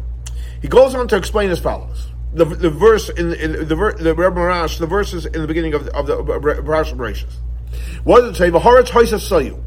He 0.62 0.68
goes 0.68 0.94
on 0.94 1.08
to 1.08 1.18
explain 1.18 1.50
as 1.50 1.60
follows: 1.60 2.08
the, 2.34 2.46
the 2.46 2.70
verse 2.70 3.10
in, 3.10 3.34
in 3.34 3.52
the 3.54 3.66
the 3.66 4.14
Rebbe 4.16 4.36
Marash, 4.36 4.78
the 4.78 4.86
verses 4.86 5.26
in 5.26 5.42
the 5.42 5.48
beginning 5.48 5.74
of 5.74 5.86
the, 5.86 5.96
of 5.96 6.06
the 6.06 6.18
Parash 6.18 6.94
Bereshis. 6.94 7.34
What 8.04 8.22
does 8.22 8.32
it 8.32 8.38
say? 8.38 8.52
V'haretz 8.52 9.60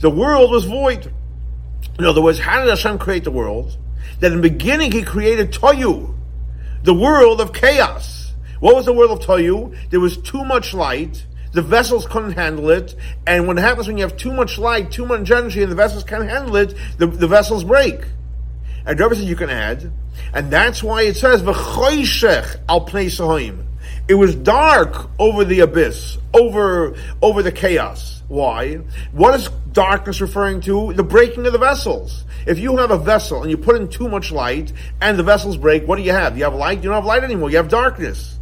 The 0.00 0.10
world 0.10 0.50
was 0.50 0.64
void. 0.64 1.12
In 1.98 2.06
other 2.06 2.22
words, 2.22 2.38
how 2.38 2.60
did 2.60 2.70
Hashem 2.70 2.98
create 2.98 3.24
the 3.24 3.30
world? 3.30 3.76
That 4.20 4.32
in 4.32 4.40
the 4.40 4.48
beginning 4.48 4.92
He 4.92 5.02
created 5.02 5.52
Toyu, 5.52 6.14
the 6.82 6.94
world 6.94 7.42
of 7.42 7.52
chaos. 7.52 8.21
What 8.62 8.76
was 8.76 8.86
the 8.86 8.92
world 8.92 9.10
of 9.10 9.18
Toyu? 9.26 9.76
There 9.90 9.98
was 9.98 10.16
too 10.18 10.44
much 10.44 10.72
light. 10.72 11.26
The 11.50 11.62
vessels 11.62 12.06
couldn't 12.06 12.34
handle 12.34 12.70
it. 12.70 12.94
And 13.26 13.48
what 13.48 13.58
happens 13.58 13.88
when 13.88 13.96
you 13.96 14.04
have 14.04 14.16
too 14.16 14.32
much 14.32 14.56
light, 14.56 14.92
too 14.92 15.04
much 15.04 15.32
energy, 15.32 15.64
and 15.64 15.72
the 15.72 15.74
vessels 15.74 16.04
can't 16.04 16.28
handle 16.28 16.54
it, 16.54 16.72
the, 16.96 17.08
the 17.08 17.26
vessels 17.26 17.64
break. 17.64 18.02
And 18.86 19.00
other 19.00 19.16
you 19.16 19.34
can 19.34 19.50
add, 19.50 19.90
and 20.32 20.48
that's 20.48 20.80
why 20.80 21.02
it 21.02 21.16
says, 21.16 21.42
V'choyshech 21.42 22.60
al 22.68 22.86
It 24.06 24.14
was 24.14 24.36
dark 24.36 25.10
over 25.18 25.44
the 25.44 25.58
abyss, 25.58 26.18
over, 26.32 26.94
over 27.20 27.42
the 27.42 27.50
chaos. 27.50 28.22
Why? 28.28 28.76
What 29.10 29.34
is 29.34 29.48
darkness 29.72 30.20
referring 30.20 30.60
to? 30.60 30.92
The 30.92 31.02
breaking 31.02 31.46
of 31.46 31.52
the 31.52 31.58
vessels. 31.58 32.24
If 32.46 32.60
you 32.60 32.76
have 32.76 32.92
a 32.92 32.98
vessel 32.98 33.42
and 33.42 33.50
you 33.50 33.56
put 33.56 33.74
in 33.74 33.88
too 33.88 34.08
much 34.08 34.30
light 34.30 34.72
and 35.00 35.18
the 35.18 35.24
vessels 35.24 35.56
break, 35.56 35.88
what 35.88 35.96
do 35.96 36.02
you 36.02 36.12
have? 36.12 36.38
You 36.38 36.44
have 36.44 36.54
light? 36.54 36.78
You 36.78 36.90
don't 36.90 36.94
have 36.94 37.04
light 37.04 37.24
anymore. 37.24 37.50
You 37.50 37.56
have 37.56 37.68
darkness. 37.68 38.38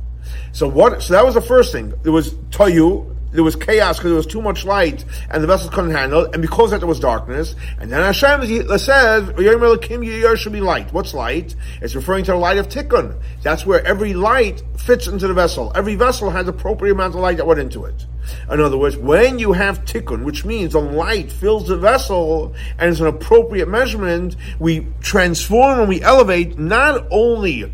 So 0.53 0.69
what? 0.69 1.03
So 1.03 1.15
that 1.15 1.25
was 1.25 1.35
the 1.35 1.41
first 1.41 1.73
thing. 1.73 1.95
There 2.03 2.13
was 2.13 2.35
toyu. 2.51 3.17
There 3.33 3.45
was 3.45 3.55
chaos 3.55 3.97
because 3.97 4.11
there 4.11 4.17
was 4.17 4.27
too 4.27 4.43
much 4.43 4.65
light 4.65 5.05
and 5.31 5.41
the 5.41 5.47
vessels 5.47 5.73
couldn't 5.73 5.93
handle 5.93 6.25
and 6.33 6.43
because 6.43 6.73
that 6.73 6.79
there 6.79 6.89
was 6.89 6.99
darkness. 6.99 7.55
And 7.79 7.93
then 7.93 8.03
Hashem 8.03 8.45
says, 8.79 9.33
"Yom 9.39 10.37
should 10.37 10.53
be 10.53 10.61
light." 10.61 10.93
What's 10.93 11.15
light? 11.15 11.55
It's 11.81 11.95
referring 11.95 12.25
to 12.25 12.33
the 12.33 12.37
light 12.37 12.59
of 12.59 12.69
Tikkun. 12.69 13.15
That's 13.45 13.65
where 13.65 13.87
every 13.87 14.15
light 14.15 14.65
fits 14.77 15.07
into 15.07 15.29
the 15.29 15.35
vessel. 15.35 15.71
Every 15.77 15.95
vessel 15.95 16.31
has 16.31 16.49
appropriate 16.49 16.95
amount 16.95 17.15
of 17.15 17.21
light 17.21 17.37
that 17.37 17.47
went 17.47 17.61
into 17.61 17.85
it. 17.85 18.05
In 18.51 18.61
other 18.61 18.77
words, 18.77 18.97
when 18.97 19.39
you 19.39 19.53
have 19.53 19.85
Tikkun, 19.85 20.25
which 20.25 20.45
means 20.45 20.73
the 20.73 20.81
light 20.81 21.31
fills 21.31 21.69
the 21.69 21.77
vessel 21.77 22.55
and 22.79 22.91
it's 22.91 23.01
an 23.01 23.07
appropriate 23.07 23.69
measurement, 23.69 24.35
we 24.59 24.89
transform 25.01 25.79
and 25.79 25.89
we 25.89 26.03
elevate 26.03 26.59
not 26.59 27.07
only 27.13 27.73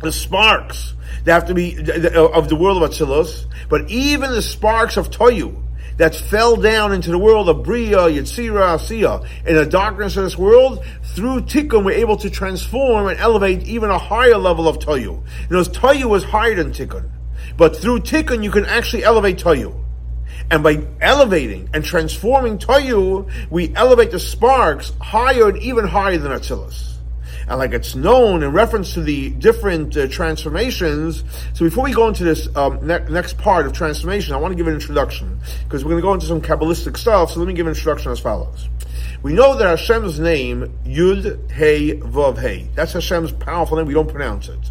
the 0.00 0.12
sparks 0.12 0.94
they 1.24 1.32
have 1.32 1.46
to 1.46 1.54
be 1.54 1.76
uh, 1.76 2.28
of 2.28 2.48
the 2.48 2.56
world 2.56 2.82
of 2.82 2.90
Atzilus, 2.90 3.46
but 3.68 3.90
even 3.90 4.30
the 4.30 4.42
sparks 4.42 4.96
of 4.96 5.10
Toyu 5.10 5.62
that 5.96 6.14
fell 6.14 6.56
down 6.56 6.92
into 6.92 7.10
the 7.10 7.18
world 7.18 7.48
of 7.48 7.64
Bria, 7.64 7.98
Yetzira, 7.98 8.78
Asiya, 8.78 9.26
in 9.44 9.56
the 9.56 9.66
darkness 9.66 10.16
of 10.16 10.24
this 10.24 10.38
world, 10.38 10.84
through 11.02 11.40
Tikkun 11.42 11.84
we're 11.84 11.92
able 11.92 12.16
to 12.18 12.30
transform 12.30 13.08
and 13.08 13.18
elevate 13.18 13.64
even 13.64 13.90
a 13.90 13.98
higher 13.98 14.38
level 14.38 14.68
of 14.68 14.78
Toyu. 14.78 15.00
You 15.00 15.22
know, 15.50 15.62
Toyu 15.62 16.04
was 16.04 16.24
higher 16.24 16.54
than 16.54 16.72
Tikkun. 16.72 17.10
But 17.56 17.76
through 17.76 18.00
Tikkun 18.00 18.44
you 18.44 18.50
can 18.50 18.64
actually 18.64 19.04
elevate 19.04 19.38
Toyu. 19.38 19.84
And 20.50 20.62
by 20.62 20.86
elevating 21.00 21.68
and 21.74 21.84
transforming 21.84 22.58
Toyu, 22.58 23.30
we 23.50 23.74
elevate 23.74 24.12
the 24.12 24.20
sparks 24.20 24.92
higher 25.00 25.48
and 25.48 25.58
even 25.58 25.86
higher 25.86 26.16
than 26.16 26.32
Atzilus 26.32 26.87
and 27.48 27.58
like 27.58 27.72
it's 27.72 27.94
known 27.94 28.42
in 28.42 28.52
reference 28.52 28.94
to 28.94 29.02
the 29.02 29.30
different 29.30 29.96
uh, 29.96 30.06
transformations. 30.08 31.24
So 31.54 31.64
before 31.64 31.84
we 31.84 31.92
go 31.92 32.08
into 32.08 32.24
this 32.24 32.54
um, 32.56 32.86
ne- 32.86 33.08
next 33.08 33.38
part 33.38 33.66
of 33.66 33.72
transformation, 33.72 34.34
I 34.34 34.36
want 34.36 34.52
to 34.52 34.56
give 34.56 34.66
an 34.66 34.74
introduction 34.74 35.40
because 35.64 35.84
we're 35.84 35.92
going 35.92 36.02
to 36.02 36.06
go 36.06 36.14
into 36.14 36.26
some 36.26 36.42
Kabbalistic 36.42 36.96
stuff. 36.98 37.30
So 37.30 37.38
let 37.40 37.48
me 37.48 37.54
give 37.54 37.66
an 37.66 37.72
introduction 37.72 38.12
as 38.12 38.20
follows. 38.20 38.68
We 39.22 39.32
know 39.32 39.56
that 39.56 39.66
Hashem's 39.66 40.20
name, 40.20 40.78
Yud 40.84 41.50
Hey 41.50 41.96
Vav 41.96 42.38
Hey, 42.38 42.68
that's 42.74 42.92
Hashem's 42.92 43.32
powerful 43.32 43.78
name. 43.78 43.86
We 43.86 43.94
don't 43.94 44.10
pronounce 44.10 44.48
it. 44.48 44.70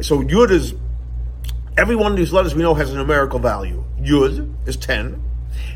So 0.00 0.22
Yud 0.22 0.50
is 0.50 0.74
every 1.76 1.94
one 1.94 2.10
of 2.12 2.18
these 2.18 2.32
letters 2.32 2.54
we 2.54 2.62
know 2.62 2.74
has 2.74 2.92
a 2.92 2.96
numerical 2.96 3.38
value. 3.38 3.84
Yud 4.00 4.52
is 4.66 4.76
ten, 4.76 5.22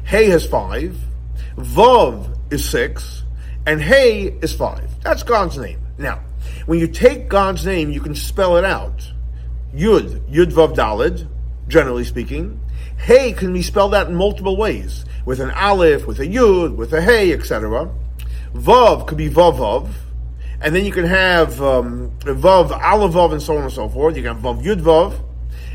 Hey 0.05 0.27
has 0.27 0.45
five, 0.45 0.97
Vav 1.57 2.37
is 2.53 2.69
six, 2.69 3.23
and 3.65 3.81
Hey 3.81 4.25
is 4.25 4.53
five. 4.53 4.91
That's 5.03 5.23
God's 5.23 5.57
name. 5.57 5.79
Now, 5.99 6.21
when 6.67 6.79
you 6.79 6.87
take 6.87 7.29
God's 7.29 7.67
name, 7.67 7.91
you 7.91 8.01
can 8.01 8.15
spell 8.15 8.57
it 8.57 8.65
out. 8.65 9.13
Yud, 9.75 10.21
Yud 10.31 10.53
Vav 10.53 10.75
Dalid, 10.75 11.29
generally 11.69 12.05
speaking. 12.05 12.61
Hey 12.99 13.33
can 13.33 13.53
be 13.53 13.63
spelled 13.63 13.95
out 13.95 14.09
in 14.09 14.15
multiple 14.15 14.57
ways, 14.57 15.05
with 15.25 15.41
an 15.41 15.51
aleph, 15.51 16.07
with 16.07 16.21
a 16.21 16.27
yud, 16.27 16.77
with 16.77 16.93
a 16.93 17.01
hey, 17.01 17.33
etc. 17.33 17.91
Vav 18.55 19.07
could 19.07 19.19
be 19.19 19.29
Vav 19.29 19.57
Vav, 19.57 19.91
and 20.61 20.75
then 20.75 20.85
you 20.85 20.93
can 20.93 21.05
have 21.05 21.61
um, 21.61 22.13
Vav, 22.21 22.71
Aleph 22.71 23.13
Vav, 23.13 23.33
and 23.33 23.43
so 23.43 23.57
on 23.57 23.65
and 23.65 23.73
so 23.73 23.89
forth. 23.89 24.17
You 24.17 24.23
can 24.23 24.35
have 24.37 24.45
Vav 24.45 24.63
Yud 24.63 24.81
Vav, 24.83 25.21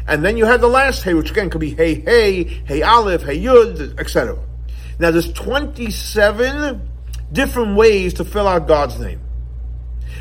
and 0.08 0.24
then 0.24 0.38
you 0.38 0.46
have 0.46 0.62
the 0.62 0.68
last 0.68 1.04
hey, 1.04 1.14
which 1.14 1.32
again 1.32 1.50
could 1.50 1.62
be 1.62 1.74
hey 1.74 1.96
hey, 1.96 2.44
hey 2.44 2.82
aleph, 2.82 3.24
hey 3.24 3.40
yud, 3.40 4.00
etc. 4.00 4.38
Now 5.00 5.12
there's 5.12 5.32
27 5.34 6.90
different 7.32 7.76
ways 7.76 8.14
to 8.16 8.26
fill 8.26 8.48
out 8.48 8.68
God's 8.68 9.00
name. 9.00 9.20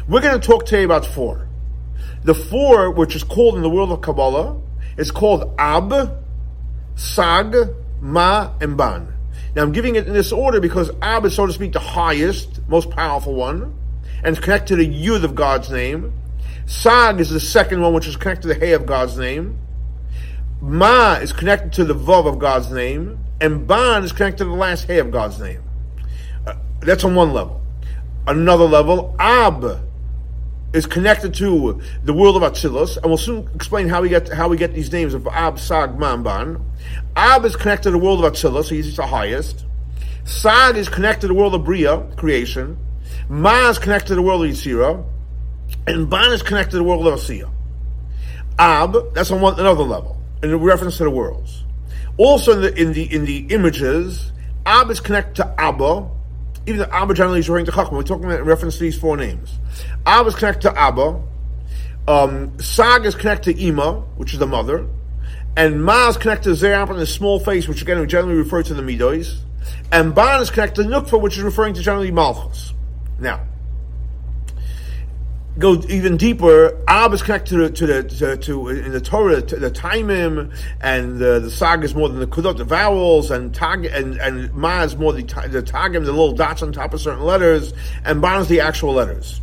We're 0.09 0.21
going 0.21 0.41
to 0.41 0.47
talk 0.47 0.67
today 0.67 0.85
about 0.85 1.05
four. 1.05 1.49
The 2.23 2.33
four, 2.33 2.93
which 2.93 3.17
is 3.17 3.25
called 3.25 3.57
in 3.57 3.63
the 3.63 3.69
world 3.69 3.91
of 3.91 4.03
Kabbalah, 4.03 4.61
is 4.97 5.11
called 5.11 5.53
Ab, 5.59 6.23
Sag, 6.95 7.57
Ma, 8.01 8.53
and 8.61 8.77
Ban. 8.77 9.13
Now 9.57 9.63
I'm 9.63 9.73
giving 9.73 9.97
it 9.97 10.07
in 10.07 10.13
this 10.13 10.31
order 10.31 10.61
because 10.61 10.93
Ab 11.03 11.25
is, 11.25 11.35
so 11.35 11.47
to 11.47 11.53
speak, 11.53 11.73
the 11.73 11.81
highest, 11.81 12.61
most 12.69 12.89
powerful 12.91 13.35
one, 13.35 13.77
and 14.23 14.37
it's 14.37 14.39
connected 14.39 14.77
to 14.77 14.77
the 14.77 14.87
Yud 14.87 15.25
of 15.25 15.35
God's 15.35 15.73
name. 15.73 16.13
Sag 16.67 17.19
is 17.19 17.31
the 17.31 17.41
second 17.41 17.81
one, 17.81 17.93
which 17.93 18.07
is 18.07 18.17
connected 18.17 18.43
to 18.43 18.49
the 18.49 18.55
Hey 18.55 18.75
of 18.75 18.87
God's 18.87 19.19
name. 19.19 19.59
Ma 20.61 21.15
is 21.15 21.33
connected 21.33 21.73
to 21.73 21.85
the 21.85 21.95
Vav 21.97 22.29
of 22.29 22.39
God's 22.39 22.71
name, 22.71 23.19
and 23.41 23.67
Ban 23.67 24.05
is 24.05 24.13
connected 24.13 24.39
to 24.39 24.45
the 24.45 24.57
last 24.57 24.85
Hey 24.85 25.01
of 25.01 25.11
God's 25.11 25.41
name. 25.41 25.65
Uh, 26.47 26.55
that's 26.79 27.03
on 27.03 27.17
one 27.17 27.33
level. 27.33 27.61
Another 28.29 28.67
level, 28.67 29.17
Ab 29.19 29.86
is 30.73 30.87
connected 30.87 31.35
to 31.35 31.81
the 32.05 32.13
world 32.13 32.37
of 32.37 32.43
Atzilus, 32.43 32.97
and 32.97 33.07
we'll 33.07 33.17
soon 33.17 33.49
explain 33.55 33.89
how 33.89 34.03
we 34.03 34.09
get 34.09 34.29
how 34.29 34.49
we 34.49 34.57
get 34.57 34.75
these 34.75 34.93
names 34.93 35.15
of 35.15 35.27
Ab, 35.29 35.59
Sag, 35.59 35.91
Mamban. 35.91 36.63
Ab 37.17 37.45
is 37.45 37.57
connected 37.57 37.85
to 37.85 37.91
the 37.93 37.99
world 37.99 38.25
of 38.25 38.33
Atzilus, 38.33 38.69
he's 38.69 38.97
the 38.97 39.07
highest. 39.07 39.65
Sag 40.25 40.77
is 40.77 40.89
connected 40.89 41.23
to 41.23 41.29
the 41.29 41.35
world 41.35 41.55
of 41.55 41.65
Bria, 41.65 41.99
creation. 42.17 42.77
Ma 43.29 43.69
is 43.69 43.79
connected 43.79 44.09
to 44.09 44.15
the 44.17 44.23
world 44.23 44.45
of 44.45 44.51
Yitzira. 44.51 45.05
And 45.87 46.11
Ban 46.11 46.33
is 46.33 46.43
connected 46.43 46.73
to 46.73 46.77
the 46.79 46.85
world 46.85 47.07
of 47.07 47.15
Asiya. 47.15 47.51
Ab, 48.59 49.15
that's 49.15 49.31
on 49.31 49.41
one, 49.41 49.59
another 49.59 49.83
level, 49.83 50.21
in 50.43 50.55
reference 50.57 50.97
to 50.99 51.05
the 51.05 51.11
worlds. 51.11 51.65
Also 52.17 52.53
in 52.53 52.61
the, 52.61 52.81
in 52.81 52.93
the, 52.93 53.15
in 53.15 53.25
the 53.25 53.47
images, 53.55 54.33
Ab 54.65 54.91
is 54.91 55.01
connected 55.01 55.37
to 55.37 55.61
Abba, 55.61 56.09
even 56.67 56.79
though 56.79 56.91
Abba 56.91 57.15
generally 57.15 57.39
is 57.39 57.49
referring 57.49 57.67
to 57.67 57.73
Chachma. 57.73 57.93
We're 57.93 58.03
talking 58.03 58.25
about 58.25 58.41
in 58.41 58.45
reference 58.45 58.77
to 58.79 58.81
these 58.83 58.99
four 58.99 59.17
names. 59.17 59.59
Abba 60.05 60.29
is 60.29 60.35
connected 60.35 60.63
to 60.63 60.79
Abba. 60.79 61.23
Um, 62.09 62.59
Sag 62.61 63.05
is 63.05 63.15
connected 63.15 63.57
to 63.57 63.65
Ima, 63.65 64.01
which 64.17 64.33
is 64.33 64.39
the 64.39 64.47
mother. 64.47 64.87
And 65.57 65.85
Ma 65.85 66.09
is 66.09 66.17
connected 66.17 66.51
to 66.51 66.55
Zeir 66.55 66.75
Anpin 66.75 66.97
the 66.97 67.07
small 67.07 67.41
face, 67.41 67.67
which 67.67 67.83
again 67.83 67.99
we 67.99 68.07
generally 68.07 68.37
refer 68.37 68.63
to 68.63 68.75
the 68.75 68.83
Midois. 68.83 69.41
And 69.91 70.15
Ban 70.15 70.43
is 70.43 70.51
connected 70.51 70.83
to 70.85 70.89
Nukva, 70.89 71.21
which 71.21 71.37
is 71.37 71.43
referring 71.43 71.75
to 71.75 71.83
generally 71.83 72.11
Malchus. 72.11 72.75
Now, 73.19 73.41
go 75.59 75.81
even 75.89 76.17
deeper. 76.17 76.79
Ab 76.87 77.13
is 77.13 77.23
connected 77.23 77.75
to 77.77 77.87
the, 77.87 78.03
to, 78.03 78.27
the, 78.27 78.37
to, 78.37 78.69
in 78.69 78.93
the 78.93 79.01
Torah 79.01 79.43
to 79.43 79.57
the 79.57 79.71
Taimim, 79.71 80.55
and 80.81 81.19
the, 81.19 81.41
the 81.41 81.51
Sag 81.51 81.85
is 81.85 81.95
more 81.95 82.09
than 82.09 82.21
the 82.21 82.27
Kudot, 82.27 82.57
the 82.57 82.65
vowels, 82.65 83.31
and 83.31 83.55
Tag 83.55 83.87
and 83.87 84.17
and 84.19 84.53
Ma 84.55 84.83
is 84.83 84.97
more 84.97 85.13
the 85.13 85.23
the 85.23 85.63
Tagim, 85.63 86.05
the 86.05 86.13
little 86.13 86.33
dots 86.33 86.63
on 86.63 86.73
top 86.73 86.95
of 86.95 87.01
certain 87.01 87.25
letters, 87.25 87.73
and 88.05 88.21
Ban 88.21 88.41
is 88.41 88.49
the 88.49 88.61
actual 88.61 88.93
letters. 88.93 89.41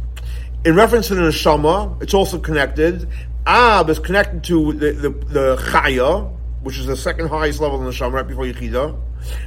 In 0.66 0.76
reference 0.76 1.08
to 1.10 1.16
the 1.16 1.22
Neshama, 1.22 2.02
it's 2.02 2.14
also 2.14 2.40
connected. 2.40 3.08
Ab 3.46 3.90
is 3.90 4.00
connected 4.00 4.44
to 4.46 4.74
the 4.74 4.92
the, 4.92 5.10
the 5.10 5.56
Chaya, 5.58 6.32
which 6.62 6.78
is 6.78 6.86
the 6.86 6.96
second 6.96 7.28
highest 7.30 7.60
level 7.60 7.80
of 7.80 7.86
the 7.86 7.92
Neshama, 7.92 8.14
right 8.14 8.28
before 8.28 8.46
Yechida. 8.46 9.00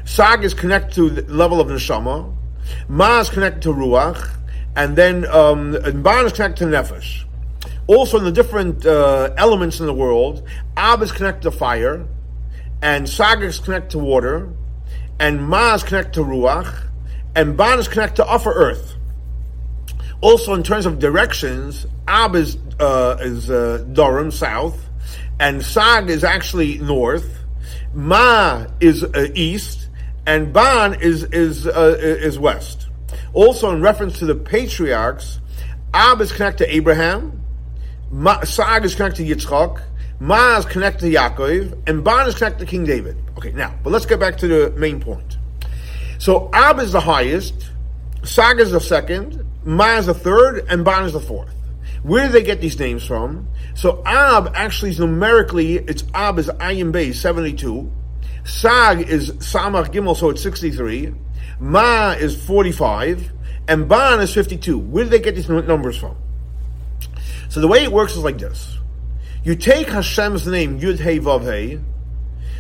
Sag 0.05 0.43
is 0.43 0.55
connected 0.55 0.95
to 0.95 1.11
the 1.11 1.33
level 1.33 1.61
of 1.61 1.69
Neshama. 1.69 2.35
Ma 2.89 3.21
is 3.21 3.31
connected 3.31 3.63
to 3.63 3.69
Ruach 3.73 4.37
and 4.77 4.95
then 4.95 5.27
um, 5.27 5.73
Ban 6.03 6.27
is 6.27 6.33
connected 6.33 6.65
to 6.65 6.65
Nefesh. 6.67 7.25
Also, 7.87 8.19
in 8.19 8.25
the 8.25 8.33
different 8.33 8.85
uh, 8.85 9.33
elements 9.39 9.81
in 9.81 9.87
the 9.87 9.95
world, 9.95 10.47
Ab 10.77 11.03
is 11.03 11.13
connected 11.13 11.51
to 11.51 11.57
fire, 11.57 12.07
and 12.83 13.09
Sag 13.09 13.43
is 13.43 13.59
connected 13.59 13.91
to 13.91 13.99
water, 13.99 14.53
and 15.19 15.49
Ma 15.49 15.75
is 15.75 15.83
connected 15.83 16.15
to 16.15 16.21
Ruach, 16.21 16.89
and 17.35 17.57
Ban 17.57 17.79
is 17.79 17.89
connected 17.89 18.17
to 18.17 18.29
upper 18.29 18.53
earth. 18.53 18.97
Also, 20.21 20.53
in 20.55 20.63
terms 20.63 20.85
of 20.85 20.99
directions, 20.99 21.87
Ab 22.07 22.35
is 22.35 22.59
uh, 22.79 23.17
is 23.21 23.51
uh, 23.51 23.85
Darom 23.93 24.33
south, 24.33 24.79
and 25.41 25.63
Sag 25.63 26.11
is 26.11 26.25
actually 26.25 26.79
north. 26.79 27.45
Ma 27.95 28.67
is 28.81 29.05
uh, 29.05 29.29
east, 29.35 29.89
and 30.27 30.53
Ban 30.53 31.01
is 31.01 31.23
is 31.25 31.67
uh, 31.67 31.97
is 31.99 32.39
west. 32.39 32.86
Also, 33.33 33.71
in 33.71 33.81
reference 33.81 34.19
to 34.19 34.27
the 34.27 34.35
patriarchs, 34.35 35.41
Ab 35.95 36.21
is 36.21 36.33
connected 36.33 36.67
to 36.67 36.75
Abraham, 36.75 37.43
Sag 38.45 38.85
is 38.85 38.95
connected 38.95 39.27
to 39.27 39.35
Yitzchak, 39.35 39.83
Ma 40.21 40.57
is 40.57 40.65
connected 40.65 41.11
to 41.11 41.19
Yaakov, 41.19 41.89
and 41.89 42.03
Ban 42.03 42.27
is 42.27 42.35
connected 42.35 42.61
to 42.61 42.67
King 42.67 42.85
David. 42.85 43.17
Okay, 43.37 43.53
now, 43.53 43.75
but 43.83 43.91
let's 43.91 44.07
get 44.07 44.19
back 44.19 44.39
to 44.39 44.47
the 44.47 44.71
main 44.79 45.01
point. 45.01 45.37
So 46.19 46.49
Ab 46.53 46.79
is 46.79 46.93
the 46.93 47.01
highest, 47.01 47.71
Sag 48.23 48.59
is 48.61 48.71
the 48.71 48.81
second, 48.81 49.45
Ma 49.65 49.97
is 49.97 50.07
the 50.07 50.15
third, 50.15 50.67
and 50.69 50.85
Ban 50.85 51.05
is 51.05 51.13
the 51.13 51.21
fourth. 51.21 51.55
Where 52.03 52.27
do 52.27 52.33
they 52.33 52.43
get 52.43 52.61
these 52.61 52.79
names 52.79 53.05
from? 53.05 53.49
So 53.75 54.03
Ab 54.07 54.53
actually 54.55 54.93
is 54.93 55.01
numerically, 55.01 55.75
it's 55.75 56.05
Ab 56.15 56.39
is 56.39 56.49
Ayin 56.49 56.93
Bey, 56.93 57.13
72. 57.13 57.91
Sag 58.45 59.01
is 59.01 59.33
Samach 59.33 59.93
Gimel, 59.93 60.17
so 60.17 60.31
it's 60.31 60.43
63. 60.43 61.13
Ma 61.59 62.13
is 62.13 62.43
45, 62.45 63.33
and 63.69 63.89
Ban 63.89 64.21
is 64.21 64.33
52. 64.35 64.79
Where 64.79 65.05
did 65.05 65.13
they 65.13 65.19
get 65.19 65.35
these 65.35 65.49
numbers 65.49 65.97
from? 65.97 66.17
So 67.49 67.61
the 67.61 67.69
way 67.69 67.83
it 67.83 67.93
works 67.93 68.13
is 68.13 68.25
like 68.25 68.39
this. 68.39 68.79
You 69.43 69.55
take 69.55 69.89
Hashem's 69.89 70.47
name, 70.47 70.81
Yud 70.81 70.99
Hey 70.99 71.19
Vav 71.19 71.43
Hey. 71.43 71.81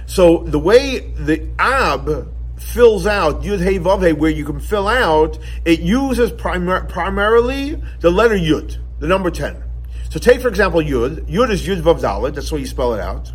So 0.07 0.45
the 0.45 0.59
way 0.59 1.01
the 1.01 1.49
Ab 1.59 2.33
fills 2.59 3.07
out 3.07 3.43
Yud 3.43 3.63
Hey 3.63 3.79
Vav 3.79 4.01
Hey, 4.01 4.13
where 4.13 4.31
you 4.31 4.45
can 4.45 4.61
fill 4.61 4.89
out, 4.89 5.39
it 5.65 5.81
uses 5.81 6.33
primar- 6.33 6.89
primarily 6.89 7.83
the 8.01 8.11
letter 8.11 8.37
Yud, 8.37 8.79
the 9.01 9.09
number 9.09 9.31
10. 9.31 9.63
So 10.11 10.19
take, 10.19 10.41
for 10.41 10.49
example, 10.49 10.81
Yud. 10.81 11.29
Yud 11.29 11.51
is 11.51 11.67
Yud 11.67 11.83
Vav 11.83 12.01
Dalet, 12.01 12.35
that's 12.35 12.51
way 12.51 12.61
you 12.61 12.67
spell 12.67 12.95
it 12.95 13.01
out. 13.01 13.33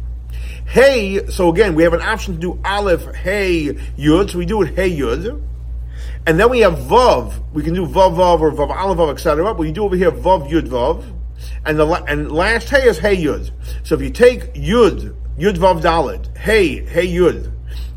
Hey, 0.71 1.27
so 1.27 1.49
again, 1.49 1.75
we 1.75 1.83
have 1.83 1.91
an 1.91 2.01
option 2.01 2.35
to 2.35 2.39
do 2.39 2.57
Aleph, 2.63 3.13
Hey, 3.13 3.73
Yud, 3.97 4.29
so 4.29 4.37
we 4.37 4.45
do 4.45 4.61
it 4.61 4.73
Hey 4.73 4.89
Yud. 4.89 5.43
And 6.25 6.39
then 6.39 6.49
we 6.49 6.61
have 6.61 6.75
Vav. 6.75 7.33
We 7.51 7.61
can 7.61 7.73
do 7.73 7.85
Vav 7.85 8.15
Vav 8.15 8.39
or 8.39 8.51
Vav 8.53 8.69
Aleph 8.69 8.97
Vav, 8.97 9.11
etc. 9.11 9.43
But 9.43 9.57
we 9.57 9.73
do 9.73 9.83
over 9.83 9.97
here 9.97 10.13
Vav 10.13 10.49
Yud 10.49 10.69
Vav. 10.69 11.03
And 11.65 11.77
the 11.77 11.85
and 12.07 12.31
last 12.31 12.69
Hey 12.69 12.87
is 12.87 12.97
Hey 12.97 13.17
Yud. 13.17 13.51
So 13.83 13.95
if 13.95 14.01
you 14.01 14.11
take 14.11 14.53
Yud, 14.53 15.13
Yud 15.37 15.57
Vav 15.57 15.81
Dalid, 15.81 16.37
Hey, 16.37 16.85
Hey 16.85 17.05
Yud, 17.05 17.51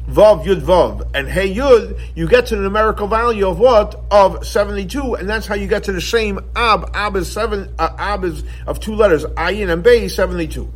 Vav 0.08 0.44
Yud 0.44 0.62
Vav, 0.62 1.08
and 1.14 1.28
Hey 1.28 1.54
Yud, 1.54 1.96
you 2.16 2.26
get 2.26 2.46
to 2.46 2.56
the 2.56 2.62
numerical 2.62 3.06
value 3.06 3.46
of 3.46 3.60
what? 3.60 4.04
Of 4.10 4.44
72, 4.44 5.14
and 5.14 5.28
that's 5.28 5.46
how 5.46 5.54
you 5.54 5.68
get 5.68 5.84
to 5.84 5.92
the 5.92 6.00
same 6.00 6.40
Ab. 6.56 6.90
Ab 6.92 7.14
is 7.14 7.30
seven, 7.30 7.72
uh, 7.78 7.94
Ab 7.96 8.24
is 8.24 8.42
of 8.66 8.80
two 8.80 8.96
letters, 8.96 9.24
Ayin 9.24 9.72
and 9.72 9.84
Bay, 9.84 10.08
72. 10.08 10.68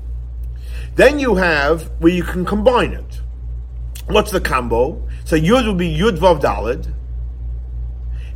Then 0.98 1.20
you 1.20 1.36
have 1.36 1.92
where 2.00 2.12
you 2.12 2.24
can 2.24 2.44
combine 2.44 2.92
it. 2.92 3.20
What's 4.08 4.32
the 4.32 4.40
combo? 4.40 5.06
So 5.24 5.36
Yud 5.36 5.68
would 5.68 5.78
be 5.78 5.96
Yud 5.96 6.18
Vav 6.18 6.40
Dalid, 6.42 6.92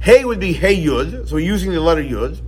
Hey 0.01 0.25
would 0.25 0.39
be 0.39 0.53
Hey 0.53 0.77
Yud, 0.77 1.29
so 1.29 1.35
we're 1.35 1.41
using 1.41 1.73
the 1.73 1.81
letter 1.81 2.05
Yud. 2.05 2.41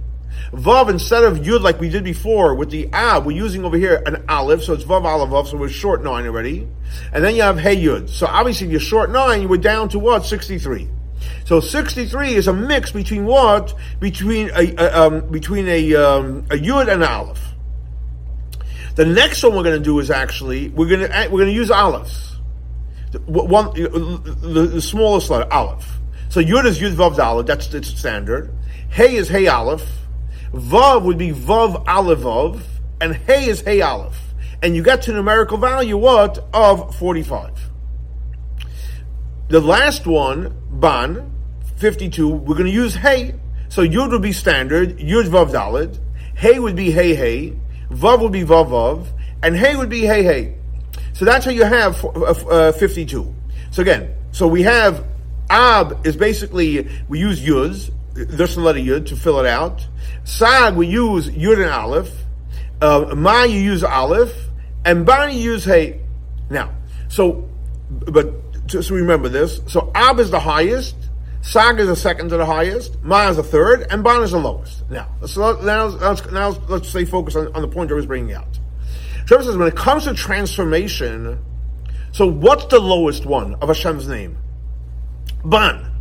Vav, 0.53 0.89
instead 0.89 1.25
of 1.25 1.39
Yud 1.39 1.63
like 1.63 1.81
we 1.81 1.89
did 1.89 2.05
before 2.05 2.55
with 2.55 2.71
the 2.71 2.89
Ab, 2.93 3.27
we're 3.27 3.37
using 3.37 3.65
over 3.65 3.77
here 3.77 4.05
an 4.07 4.25
Aleph, 4.29 4.63
so 4.63 4.75
it's 4.75 4.85
Vav 4.85 5.03
Aleph 5.05 5.31
Vav, 5.31 5.51
so 5.51 5.57
we're 5.57 5.69
short 5.69 6.05
nine 6.05 6.27
already. 6.27 6.69
And 7.13 7.25
then 7.25 7.35
you 7.35 7.43
have 7.43 7.59
Hey 7.59 7.77
Yud. 7.77 8.09
So 8.09 8.29
obviously 8.29 8.69
if 8.69 8.71
you're 8.71 8.81
short 8.81 9.11
nine, 9.11 9.43
you 9.43 9.49
were 9.49 9.59
down 9.59 9.89
to 9.89 9.99
what? 9.99 10.25
63. 10.25 10.89
So 11.45 11.59
63 11.59 12.35
is 12.35 12.47
a 12.47 12.53
mix 12.53 12.93
between 12.93 13.25
what? 13.25 13.75
Between 13.99 14.51
a, 14.55 14.77
a 14.77 15.07
um, 15.07 15.29
between 15.33 15.67
a, 15.67 15.97
um, 15.97 16.47
a 16.53 16.57
Yud 16.57 16.83
and 16.83 17.03
an 17.03 17.09
Aleph. 17.09 17.54
The 18.95 19.05
next 19.05 19.43
one 19.43 19.57
we're 19.57 19.65
going 19.65 19.79
to 19.79 19.85
do 19.85 19.99
is 19.99 20.11
actually, 20.11 20.69
we're 20.69 20.89
going 20.89 21.01
to, 21.01 21.17
eh, 21.17 21.25
we're 21.25 21.41
going 21.41 21.49
to 21.49 21.55
use 21.55 21.71
Alephs. 21.71 22.37
One, 23.27 23.73
the, 23.75 24.71
the 24.73 24.83
smallest 24.83 25.31
letter, 25.31 25.53
Aleph. 25.53 25.99
So 26.29 26.41
Yud 26.41 26.65
is 26.67 26.81
Yud 26.81 26.95
Vav 26.95 27.15
Dalet, 27.15 27.47
that's 27.47 27.73
its 27.75 27.89
standard. 27.89 28.53
Hey 28.89 29.15
is 29.15 29.29
Hey 29.29 29.47
Aleph. 29.47 29.87
Vav 30.53 31.05
would 31.05 31.19
be 31.19 31.31
Vav 31.31 31.85
Vav. 31.85 32.63
And 33.01 33.15
Hey 33.15 33.49
is 33.49 33.61
Hey 33.61 33.81
Aleph. 33.83 34.21
And 34.63 34.75
you 34.75 34.83
get 34.83 35.03
to 35.03 35.13
numerical 35.13 35.59
value 35.59 35.97
what? 35.97 36.45
Of 36.53 36.97
45. 36.97 37.71
The 39.49 39.61
last 39.61 40.07
one, 40.07 40.57
Ban, 40.71 41.33
52, 41.77 42.29
we're 42.29 42.55
going 42.55 42.67
to 42.67 42.73
use 42.73 42.95
Hey. 42.95 43.35
So 43.69 43.83
Yud 43.83 44.11
would 44.11 44.23
be 44.23 44.33
standard, 44.33 44.99
Yud 44.99 45.27
Vav 45.27 45.51
Dalet. 45.51 45.99
Hey 46.37 46.59
would 46.59 46.77
be 46.77 46.91
Hey 46.91 47.15
Hey. 47.15 47.57
Vav 47.91 48.21
would 48.21 48.33
be 48.33 48.43
Vav 48.43 48.69
Vav. 48.69 49.07
And 49.43 49.57
Hey 49.57 49.77
would 49.77 49.91
be 49.91 50.01
Hey 50.01 50.23
Hey. 50.23 50.55
So 51.13 51.25
that's 51.25 51.45
how 51.45 51.51
you 51.51 51.65
have 51.65 52.05
uh, 52.05 52.73
52. 52.73 53.35
So 53.71 53.83
again, 53.83 54.15
so 54.33 54.49
we 54.49 54.63
have 54.63 55.07
Ab 55.51 56.07
is 56.07 56.17
basically, 56.17 56.89
we 57.09 57.21
use 57.21 57.41
Yuz, 57.41 57.91
there's 58.15 58.55
the 58.55 58.61
letter 58.61 58.79
Yud 58.79 59.07
to 59.07 59.17
fill 59.17 59.41
it 59.41 59.47
out. 59.47 59.87
Sag, 60.25 60.75
we 60.75 60.87
use 60.87 61.29
Yud 61.29 61.61
and 61.61 61.71
Aleph. 61.71 62.11
Uh, 62.81 63.15
Ma, 63.17 63.45
you 63.45 63.59
use 63.59 63.85
Aleph. 63.85 64.35
And 64.85 65.05
Ban, 65.07 65.33
you 65.33 65.41
use 65.41 65.65
Hey. 65.65 66.01
Now, 66.51 66.73
so, 67.09 67.49
but, 67.91 68.33
so 68.69 68.95
remember 68.95 69.29
this. 69.29 69.61
So 69.67 69.91
Ab 69.95 70.19
is 70.19 70.31
the 70.31 70.41
highest. 70.41 70.97
Sag 71.45 71.79
is 71.79 71.89
the 71.89 71.95
second 71.95 72.31
to 72.31 72.39
the 72.39 72.47
highest. 72.47 73.03
Ma 73.03 73.29
is 73.29 73.37
the 73.37 73.43
third. 73.43 73.87
And 73.91 74.03
Ban 74.03 74.23
is 74.23 74.31
the 74.31 74.39
lowest. 74.39 74.89
Now, 74.91 75.09
so 75.27 75.61
now, 75.61 75.85
let's, 75.85 76.31
now 76.33 76.49
let's 76.69 76.89
say 76.89 77.05
focus 77.05 77.37
on, 77.37 77.55
on 77.55 77.61
the 77.61 77.69
point 77.69 77.91
I 77.91 77.95
was 77.95 78.07
bringing 78.07 78.35
out. 78.35 78.59
Trevor 79.27 79.45
says, 79.45 79.57
when 79.57 79.69
it 79.69 79.77
comes 79.77 80.05
to 80.05 80.15
transformation, 80.15 81.39
so 82.13 82.27
what's 82.27 82.65
the 82.67 82.81
lowest 82.81 83.27
one 83.27 83.57
of 83.57 83.69
Hashem's 83.69 84.09
name? 84.09 84.39
Ban. 85.45 85.93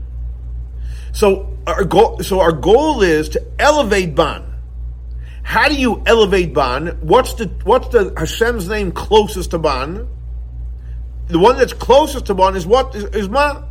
So 1.11 1.57
our 1.67 1.83
goal, 1.83 2.23
so 2.23 2.39
our 2.39 2.53
goal 2.53 3.01
is 3.01 3.27
to 3.29 3.45
elevate 3.59 4.15
Ban. 4.15 4.45
How 5.43 5.67
do 5.67 5.75
you 5.75 6.01
elevate 6.05 6.53
Ban? 6.53 6.97
What's 7.01 7.33
the 7.33 7.47
what's 7.65 7.89
the 7.89 8.13
Hashem's 8.17 8.69
name 8.69 8.93
closest 8.93 9.51
to 9.51 9.59
Ban? 9.59 10.07
The 11.27 11.39
one 11.39 11.57
that's 11.57 11.73
closest 11.73 12.27
to 12.27 12.33
Ban 12.33 12.55
is 12.55 12.65
what 12.65 12.95
is, 12.95 13.03
is 13.05 13.27
Ma. 13.27 13.63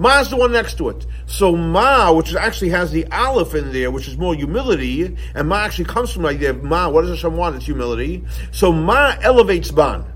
Ma 0.00 0.20
is 0.20 0.30
the 0.30 0.36
one 0.36 0.50
next 0.50 0.78
to 0.78 0.88
it. 0.88 1.04
So 1.26 1.54
Ma, 1.54 2.10
which 2.10 2.34
actually 2.34 2.70
has 2.70 2.90
the 2.90 3.04
Aleph 3.12 3.54
in 3.54 3.70
there, 3.70 3.90
which 3.90 4.08
is 4.08 4.16
more 4.16 4.34
humility, 4.34 5.14
and 5.34 5.46
Ma 5.46 5.56
actually 5.56 5.84
comes 5.84 6.10
from 6.10 6.22
like 6.22 6.40
there. 6.40 6.54
Ma, 6.54 6.88
what 6.88 7.02
does 7.02 7.10
Hashem 7.10 7.36
want? 7.36 7.56
It's 7.56 7.66
humility. 7.66 8.24
So 8.50 8.72
Ma 8.72 9.14
elevates 9.20 9.70
Ban. 9.70 10.10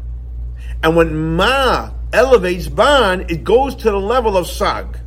And 0.83 0.97
when 0.97 1.37
Ma 1.37 1.93
elevates 2.15 2.67
Ban, 2.67 3.27
it 3.29 3.45
goes 3.45 3.75
to 3.77 3.91
the 3.91 3.99
level 3.99 4.39
of 4.39 4.47
Sag, 4.47 4.99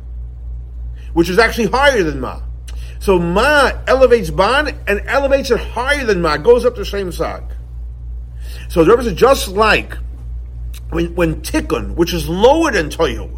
which 1.12 1.28
is 1.28 1.40
actually 1.40 1.66
higher 1.66 2.04
than 2.04 2.20
Ma. 2.20 2.40
So 3.00 3.18
Ma 3.18 3.72
elevates 3.88 4.30
Ban 4.30 4.78
and 4.86 5.00
elevates 5.08 5.50
it 5.50 5.58
higher 5.58 6.04
than 6.04 6.22
Ma, 6.22 6.36
goes 6.36 6.64
up 6.64 6.74
to 6.74 6.82
the 6.82 6.86
same 6.86 7.10
Sag. 7.10 7.42
So 8.68 8.84
the 8.84 8.92
Rebbe 8.92 9.02
says, 9.02 9.14
just 9.14 9.48
like 9.48 9.98
when, 10.90 11.16
when 11.16 11.42
Tikkun, 11.42 11.96
which 11.96 12.14
is 12.14 12.28
lower 12.28 12.70
than 12.70 12.90
Toyu, 12.90 13.37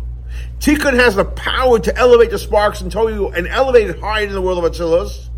Tikkun 0.61 0.93
has 0.93 1.17
the 1.17 1.25
power 1.25 1.79
to 1.79 1.97
elevate 1.97 2.31
the 2.31 2.39
sparks 2.39 2.83
and 2.83 2.93
Tohu 2.93 3.35
and 3.35 3.49
elevate 3.49 3.89
it 3.89 3.99
higher 3.99 4.27
in 4.27 4.33
the 4.33 4.43
world 4.43 4.63
of 4.63 4.71
Atzilus. 4.71 5.29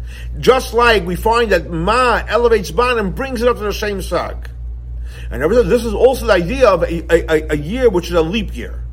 Just 0.40 0.74
like 0.74 1.06
we 1.06 1.14
find 1.14 1.52
that 1.52 1.70
Ma 1.70 2.22
elevates 2.26 2.72
Ban 2.72 2.98
and 2.98 3.14
brings 3.14 3.40
it 3.40 3.46
up 3.46 3.56
to 3.58 3.62
the 3.62 3.72
same 3.72 4.02
sag. 4.02 4.50
And 5.30 5.40
this 5.50 5.85
is 5.85 5.94
also 5.94 6.26
the 6.26 6.32
idea 6.32 6.68
of 6.68 6.82
a, 6.82 7.04
a, 7.08 7.52
a 7.52 7.56
year 7.56 7.88
which 7.88 8.08
is 8.08 8.14
a 8.14 8.22
leap 8.22 8.56
year. 8.56 8.85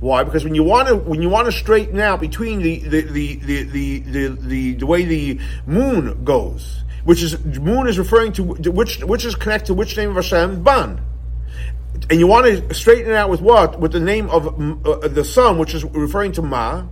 Why? 0.00 0.22
Because 0.22 0.44
when 0.44 0.54
you 0.54 0.64
want 0.64 0.88
to 0.88 0.96
when 0.96 1.22
you 1.22 1.30
want 1.30 1.46
to 1.46 1.52
straighten 1.52 1.98
out 1.98 2.20
between 2.20 2.60
the 2.60 2.78
the 2.80 3.00
the 3.00 3.34
the 3.36 3.62
the, 3.64 3.98
the, 4.00 4.28
the, 4.28 4.74
the 4.74 4.86
way 4.86 5.04
the 5.04 5.40
moon 5.66 6.24
goes, 6.24 6.84
which 7.04 7.22
is 7.22 7.42
moon 7.44 7.86
is 7.86 7.98
referring 7.98 8.32
to 8.34 8.42
which 8.42 9.02
which 9.02 9.24
is 9.24 9.34
connected 9.34 9.68
to 9.68 9.74
which 9.74 9.96
name 9.96 10.10
of 10.10 10.16
Hashem? 10.16 10.62
Ban. 10.62 11.00
And 12.08 12.18
you 12.18 12.26
want 12.26 12.46
to 12.46 12.74
straighten 12.74 13.10
it 13.10 13.14
out 13.14 13.30
with 13.30 13.40
what? 13.40 13.78
With 13.78 13.92
the 13.92 14.00
name 14.00 14.30
of 14.30 14.46
uh, 14.86 15.08
the 15.08 15.24
sun, 15.24 15.58
which 15.58 15.74
is 15.74 15.84
referring 15.84 16.32
to 16.32 16.42
Ma. 16.42 16.84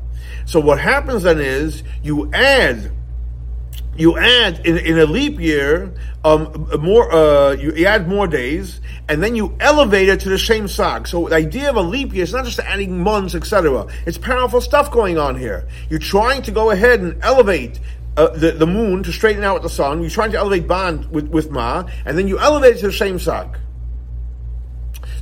So 0.44 0.60
what 0.60 0.78
happens 0.80 1.22
then 1.22 1.40
is 1.40 1.82
you 2.02 2.30
add 2.32 2.92
you 3.96 4.16
add 4.16 4.64
in, 4.64 4.78
in 4.78 4.98
a 4.98 5.06
leap 5.06 5.40
year 5.40 5.92
um, 6.24 6.70
more 6.80 7.12
uh, 7.12 7.52
you 7.52 7.84
add 7.84 8.08
more 8.08 8.26
days 8.28 8.80
and 9.08 9.22
then 9.22 9.34
you 9.34 9.56
elevate 9.58 10.08
it 10.08 10.20
to 10.20 10.28
the 10.28 10.38
same 10.38 10.68
sag. 10.68 11.08
So 11.08 11.28
the 11.28 11.34
idea 11.34 11.68
of 11.68 11.76
a 11.76 11.82
leap 11.82 12.14
year 12.14 12.22
is 12.22 12.32
not 12.32 12.44
just 12.44 12.60
adding 12.60 13.02
months 13.02 13.34
etc 13.34 13.86
it's 14.06 14.18
powerful 14.18 14.60
stuff 14.60 14.90
going 14.90 15.18
on 15.18 15.36
here. 15.36 15.68
You're 15.90 15.98
trying 15.98 16.42
to 16.42 16.52
go 16.52 16.70
ahead 16.70 17.00
and 17.00 17.22
elevate 17.22 17.80
uh, 18.16 18.28
the, 18.28 18.52
the 18.52 18.66
moon 18.66 19.02
to 19.02 19.12
straighten 19.12 19.42
out 19.44 19.54
with 19.54 19.62
the 19.64 19.68
sun. 19.68 20.00
You're 20.00 20.10
trying 20.10 20.32
to 20.32 20.38
elevate 20.38 20.68
Ban 20.68 21.10
with, 21.10 21.28
with 21.28 21.50
ma 21.50 21.88
and 22.04 22.16
then 22.16 22.28
you 22.28 22.38
elevate 22.38 22.76
it 22.76 22.80
to 22.80 22.86
the 22.86 22.92
same 22.92 23.18
sag 23.18 23.58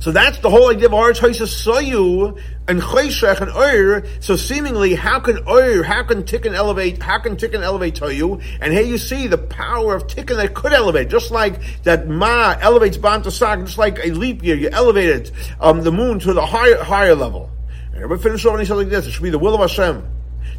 so 0.07 0.13
that's 0.13 0.37
the 0.37 0.49
whole 0.49 0.69
idea 0.69 0.85
of 0.85 0.93
Aretz 0.93 1.19
Soyu 1.19 2.39
and 2.65 2.79
Chayshech 2.79 3.41
and 3.41 3.51
Ur. 3.51 4.07
So 4.21 4.37
seemingly, 4.37 4.95
how 4.95 5.19
can 5.19 5.39
Ur, 5.45 5.83
how 5.83 6.03
can 6.03 6.23
Tikkun 6.23 6.53
elevate, 6.53 7.03
how 7.03 7.19
can 7.19 7.35
Tikkun 7.35 7.61
elevate 7.61 7.95
Toyu? 7.95 8.41
And 8.61 8.71
here 8.71 8.83
you 8.83 8.99
see 8.99 9.27
the 9.27 9.37
power 9.37 9.95
of 9.95 10.07
Tikkun 10.07 10.37
that 10.37 10.53
could 10.53 10.71
elevate, 10.71 11.09
just 11.09 11.29
like 11.29 11.59
that 11.83 12.07
Ma 12.07 12.55
elevates 12.61 12.95
Ban 12.95 13.21
just 13.21 13.77
like 13.77 13.99
a 14.01 14.11
leap 14.11 14.45
year, 14.45 14.55
you 14.55 14.69
elevate 14.69 15.09
it, 15.09 15.31
um, 15.59 15.81
the 15.81 15.91
moon 15.91 16.19
to 16.19 16.31
the 16.31 16.45
higher, 16.45 16.81
higher 16.81 17.13
level. 17.13 17.51
And 17.87 17.95
everybody 17.95 18.21
finish 18.21 18.45
off 18.45 18.53
and 18.53 18.61
he 18.61 18.65
said 18.65 18.75
like 18.75 18.87
this, 18.87 19.07
it 19.07 19.11
should 19.11 19.23
be 19.23 19.29
the 19.29 19.37
will 19.37 19.55
of 19.55 19.59
Hashem 19.59 20.09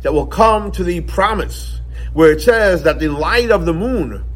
that 0.03 0.13
will 0.13 0.27
come 0.27 0.73
to 0.73 0.85
the 0.85 1.01
promise 1.01 1.81
where 2.13 2.33
it 2.33 2.43
says 2.43 2.83
that 2.83 2.99
the 2.99 3.09
light 3.09 3.51
of 3.51 3.65
the 3.65 3.73
moon, 3.73 4.27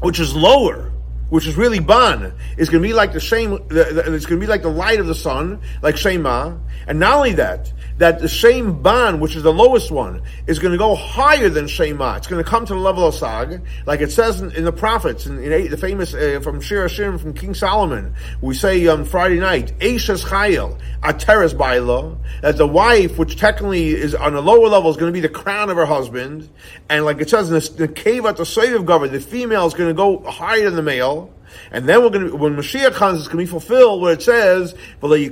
which 0.00 0.18
is 0.18 0.34
lower, 0.34 0.85
which 1.28 1.46
is 1.46 1.56
really 1.56 1.80
ban, 1.80 2.32
is 2.56 2.68
going 2.68 2.82
to 2.82 2.88
be 2.88 2.94
like 2.94 3.12
the 3.12 3.20
same. 3.20 3.58
It's 3.70 4.26
going 4.26 4.40
to 4.40 4.46
be 4.46 4.46
like 4.46 4.62
the 4.62 4.68
light 4.68 5.00
of 5.00 5.06
the 5.06 5.14
sun, 5.14 5.60
like 5.82 5.96
Shema. 5.96 6.56
And 6.86 7.00
not 7.00 7.14
only 7.14 7.32
that, 7.32 7.72
that 7.98 8.20
the 8.20 8.28
same 8.28 8.82
ban, 8.82 9.20
which 9.20 9.36
is 9.36 9.42
the 9.42 9.52
lowest 9.52 9.90
one, 9.90 10.22
is 10.46 10.58
going 10.58 10.72
to 10.72 10.78
go 10.78 10.94
higher 10.94 11.48
than 11.48 11.66
Shema. 11.66 12.16
It's 12.16 12.26
going 12.26 12.42
to 12.42 12.48
come 12.48 12.66
to 12.66 12.74
the 12.74 12.80
level 12.80 13.06
of 13.06 13.14
Sag, 13.14 13.62
like 13.86 14.00
it 14.00 14.12
says 14.12 14.40
in, 14.40 14.52
in 14.52 14.64
the 14.64 14.72
prophets, 14.72 15.26
in, 15.26 15.42
in, 15.42 15.70
the 15.70 15.76
famous 15.76 16.14
uh, 16.14 16.40
from 16.42 16.60
Shir 16.60 16.86
Hashirim 16.86 17.18
from 17.18 17.32
King 17.32 17.54
Solomon. 17.54 18.14
We 18.40 18.54
say 18.54 18.86
on 18.86 19.04
Friday 19.04 19.40
night, 19.40 19.72
Eishes 19.78 20.24
Chayil, 20.24 20.78
Ateres 21.02 21.56
Baila, 21.56 22.16
that 22.42 22.56
the 22.56 22.66
wife, 22.66 23.18
which 23.18 23.36
technically 23.36 23.90
is 23.90 24.14
on 24.14 24.34
a 24.34 24.40
lower 24.40 24.68
level, 24.68 24.90
is 24.90 24.96
going 24.96 25.12
to 25.12 25.16
be 25.16 25.26
the 25.26 25.28
crown 25.32 25.70
of 25.70 25.76
her 25.76 25.86
husband, 25.86 26.48
and 26.88 27.04
like 27.04 27.20
it 27.20 27.30
says 27.30 27.50
in 27.50 27.54
the, 27.54 27.86
the 27.86 27.92
cave 27.92 28.26
at 28.26 28.36
the 28.36 28.46
slave 28.46 28.74
of 28.74 28.84
government, 28.84 29.12
the 29.12 29.20
female 29.20 29.66
is 29.66 29.74
going 29.74 29.88
to 29.88 29.94
go 29.94 30.22
higher 30.30 30.64
than 30.64 30.76
the 30.76 30.82
male. 30.82 31.25
And 31.70 31.88
then 31.88 32.02
we're 32.02 32.10
going 32.10 32.30
to, 32.30 32.36
when 32.36 32.56
Mashiach 32.56 32.94
comes, 32.94 33.20
it's 33.20 33.28
going 33.28 33.44
to 33.44 33.44
be 33.44 33.50
fulfilled 33.50 34.02
where 34.02 34.12
it 34.12 34.22
says, 34.22 34.74
we're 35.00 35.28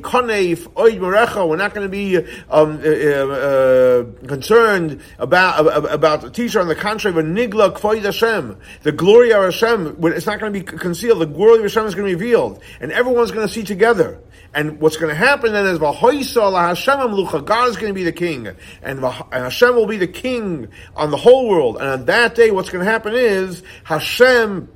not 1.56 1.74
going 1.74 1.84
to 1.84 1.88
be 1.88 2.16
um, 2.16 2.24
uh, 2.50 2.88
uh, 2.88 4.04
concerned 4.26 5.00
about, 5.18 5.92
about 5.92 6.20
the 6.22 6.30
teacher. 6.30 6.60
On 6.60 6.68
the 6.68 6.74
contrary, 6.74 7.22
nigla 7.22 8.04
Hashem, 8.04 8.58
the 8.82 8.92
glory 8.92 9.32
of 9.32 9.44
Hashem, 9.44 9.96
it's 10.04 10.26
not 10.26 10.40
going 10.40 10.52
to 10.52 10.60
be 10.60 10.64
concealed. 10.64 11.20
The 11.20 11.26
glory 11.26 11.58
of 11.58 11.62
Hashem 11.62 11.86
is 11.86 11.94
going 11.94 12.10
to 12.10 12.16
be 12.16 12.24
revealed. 12.24 12.62
And 12.80 12.92
everyone's 12.92 13.30
going 13.30 13.46
to 13.46 13.52
see 13.52 13.62
together. 13.62 14.20
And 14.54 14.80
what's 14.80 14.96
going 14.96 15.10
to 15.10 15.16
happen 15.16 15.52
then 15.52 15.66
is 15.66 15.78
God 15.78 17.68
is 17.68 17.76
going 17.76 17.90
to 17.90 17.92
be 17.92 18.04
the 18.04 18.12
king, 18.12 18.48
and 18.82 19.00
Hashem 19.00 19.74
will 19.74 19.86
be 19.86 19.96
the 19.96 20.06
king 20.06 20.68
on 20.94 21.10
the 21.10 21.16
whole 21.16 21.48
world. 21.48 21.78
And 21.78 21.88
on 21.88 22.04
that 22.04 22.36
day, 22.36 22.52
what's 22.52 22.70
going 22.70 22.84
to 22.84 22.90
happen 22.90 23.14
is 23.14 23.64
Hashem 23.82 24.68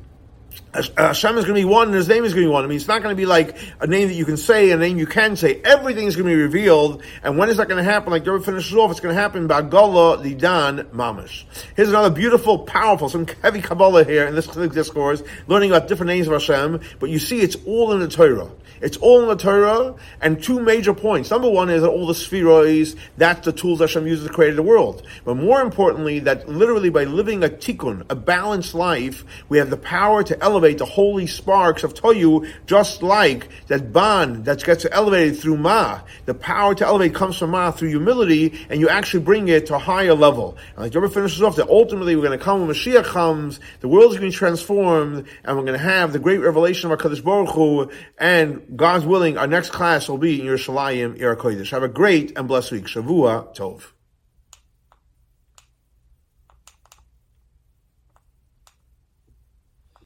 Uh, 0.78 1.08
Hashem 1.08 1.36
is 1.38 1.44
going 1.44 1.56
to 1.56 1.60
be 1.60 1.64
one 1.64 1.88
and 1.88 1.96
His 1.96 2.08
name 2.08 2.24
is 2.24 2.34
going 2.34 2.44
to 2.44 2.48
be 2.48 2.52
one. 2.52 2.64
I 2.64 2.68
mean, 2.68 2.76
it's 2.76 2.86
not 2.86 3.02
going 3.02 3.14
to 3.14 3.20
be 3.20 3.26
like 3.26 3.56
a 3.80 3.86
name 3.86 4.08
that 4.08 4.14
you 4.14 4.24
can 4.24 4.36
say, 4.36 4.70
a 4.70 4.76
name 4.76 4.98
you 4.98 5.06
can 5.06 5.34
say. 5.36 5.60
Everything 5.64 6.06
is 6.06 6.14
going 6.14 6.28
to 6.28 6.34
be 6.34 6.40
revealed. 6.40 7.02
And 7.22 7.36
when 7.36 7.48
is 7.48 7.56
that 7.56 7.68
going 7.68 7.82
to 7.84 7.90
happen? 7.90 8.12
Like 8.12 8.24
David 8.24 8.44
finishes 8.44 8.74
off, 8.76 8.90
it's 8.90 9.00
going 9.00 9.14
to 9.14 9.20
happen 9.20 9.46
by 9.46 9.62
Gala 9.62 10.22
Dan 10.22 10.84
Mamish. 10.94 11.44
Here's 11.74 11.88
another 11.88 12.10
beautiful, 12.10 12.60
powerful, 12.60 13.08
some 13.08 13.26
heavy 13.42 13.60
Kabbalah 13.60 14.04
here 14.04 14.26
in 14.26 14.34
this 14.34 14.46
discourse, 14.46 15.22
learning 15.48 15.70
about 15.70 15.88
different 15.88 16.08
names 16.08 16.28
of 16.28 16.34
Hashem. 16.34 16.80
But 17.00 17.10
you 17.10 17.18
see, 17.18 17.40
it's 17.40 17.56
all 17.66 17.92
in 17.92 18.00
the 18.00 18.08
Torah. 18.08 18.50
It's 18.80 18.96
all 18.98 19.22
in 19.22 19.28
the 19.28 19.36
Torah, 19.36 19.96
and 20.20 20.42
two 20.42 20.60
major 20.60 20.94
points. 20.94 21.30
Number 21.30 21.50
one 21.50 21.68
is 21.68 21.82
that 21.82 21.88
all 21.88 22.06
the 22.06 22.12
spheroids, 22.12 22.96
that's 23.16 23.44
the 23.44 23.52
tools 23.52 23.80
Hashem 23.80 24.06
uses 24.06 24.26
to 24.26 24.32
create 24.32 24.54
the 24.54 24.62
world. 24.62 25.04
But 25.24 25.34
more 25.34 25.60
importantly, 25.60 26.20
that 26.20 26.48
literally 26.48 26.90
by 26.90 27.04
living 27.04 27.42
a 27.42 27.48
tikkun, 27.48 28.06
a 28.08 28.14
balanced 28.14 28.74
life, 28.74 29.24
we 29.48 29.58
have 29.58 29.70
the 29.70 29.76
power 29.76 30.22
to 30.22 30.42
elevate 30.42 30.67
the 30.76 30.84
holy 30.84 31.26
sparks 31.26 31.84
of 31.84 31.94
Toyu, 31.94 32.46
just 32.66 33.02
like 33.02 33.48
that 33.68 33.92
Ban 33.92 34.42
that 34.42 34.62
gets 34.62 34.84
elevated 34.90 35.38
through 35.38 35.56
Ma. 35.56 36.02
The 36.26 36.34
power 36.34 36.74
to 36.74 36.86
elevate 36.86 37.14
comes 37.14 37.38
from 37.38 37.52
Ma 37.52 37.70
through 37.70 37.88
humility, 37.88 38.66
and 38.68 38.80
you 38.80 38.90
actually 38.90 39.24
bring 39.24 39.48
it 39.48 39.64
to 39.66 39.76
a 39.76 39.78
higher 39.78 40.12
level. 40.12 40.58
And 40.74 40.84
like 40.84 40.92
Jehovah 40.92 41.14
finishes 41.14 41.40
off, 41.40 41.56
that 41.56 41.70
ultimately 41.70 42.14
we're 42.16 42.26
going 42.26 42.38
to 42.38 42.44
come 42.44 42.60
when 42.60 42.68
Mashiach 42.68 43.04
comes, 43.04 43.60
the 43.80 43.88
world 43.88 44.12
is 44.12 44.18
going 44.18 44.30
to 44.30 44.34
be 44.34 44.38
transformed, 44.38 45.26
and 45.44 45.56
we're 45.56 45.64
going 45.64 45.78
to 45.78 45.84
have 45.84 46.12
the 46.12 46.18
great 46.18 46.38
revelation 46.38 46.90
of 46.90 46.98
our 46.98 47.08
Kadosh 47.08 47.24
Baruch 47.24 47.54
Hu, 47.54 47.90
and 48.18 48.76
God's 48.76 49.06
willing, 49.06 49.38
our 49.38 49.46
next 49.46 49.70
class 49.70 50.08
will 50.08 50.18
be 50.18 50.40
in 50.40 50.46
Yerushalayim, 50.46 51.18
Ir 51.18 51.64
Have 51.70 51.82
a 51.82 51.88
great 51.88 52.36
and 52.36 52.46
blessed 52.48 52.72
week. 52.72 52.84
Shavua 52.84 53.56
Tov. 53.56 53.97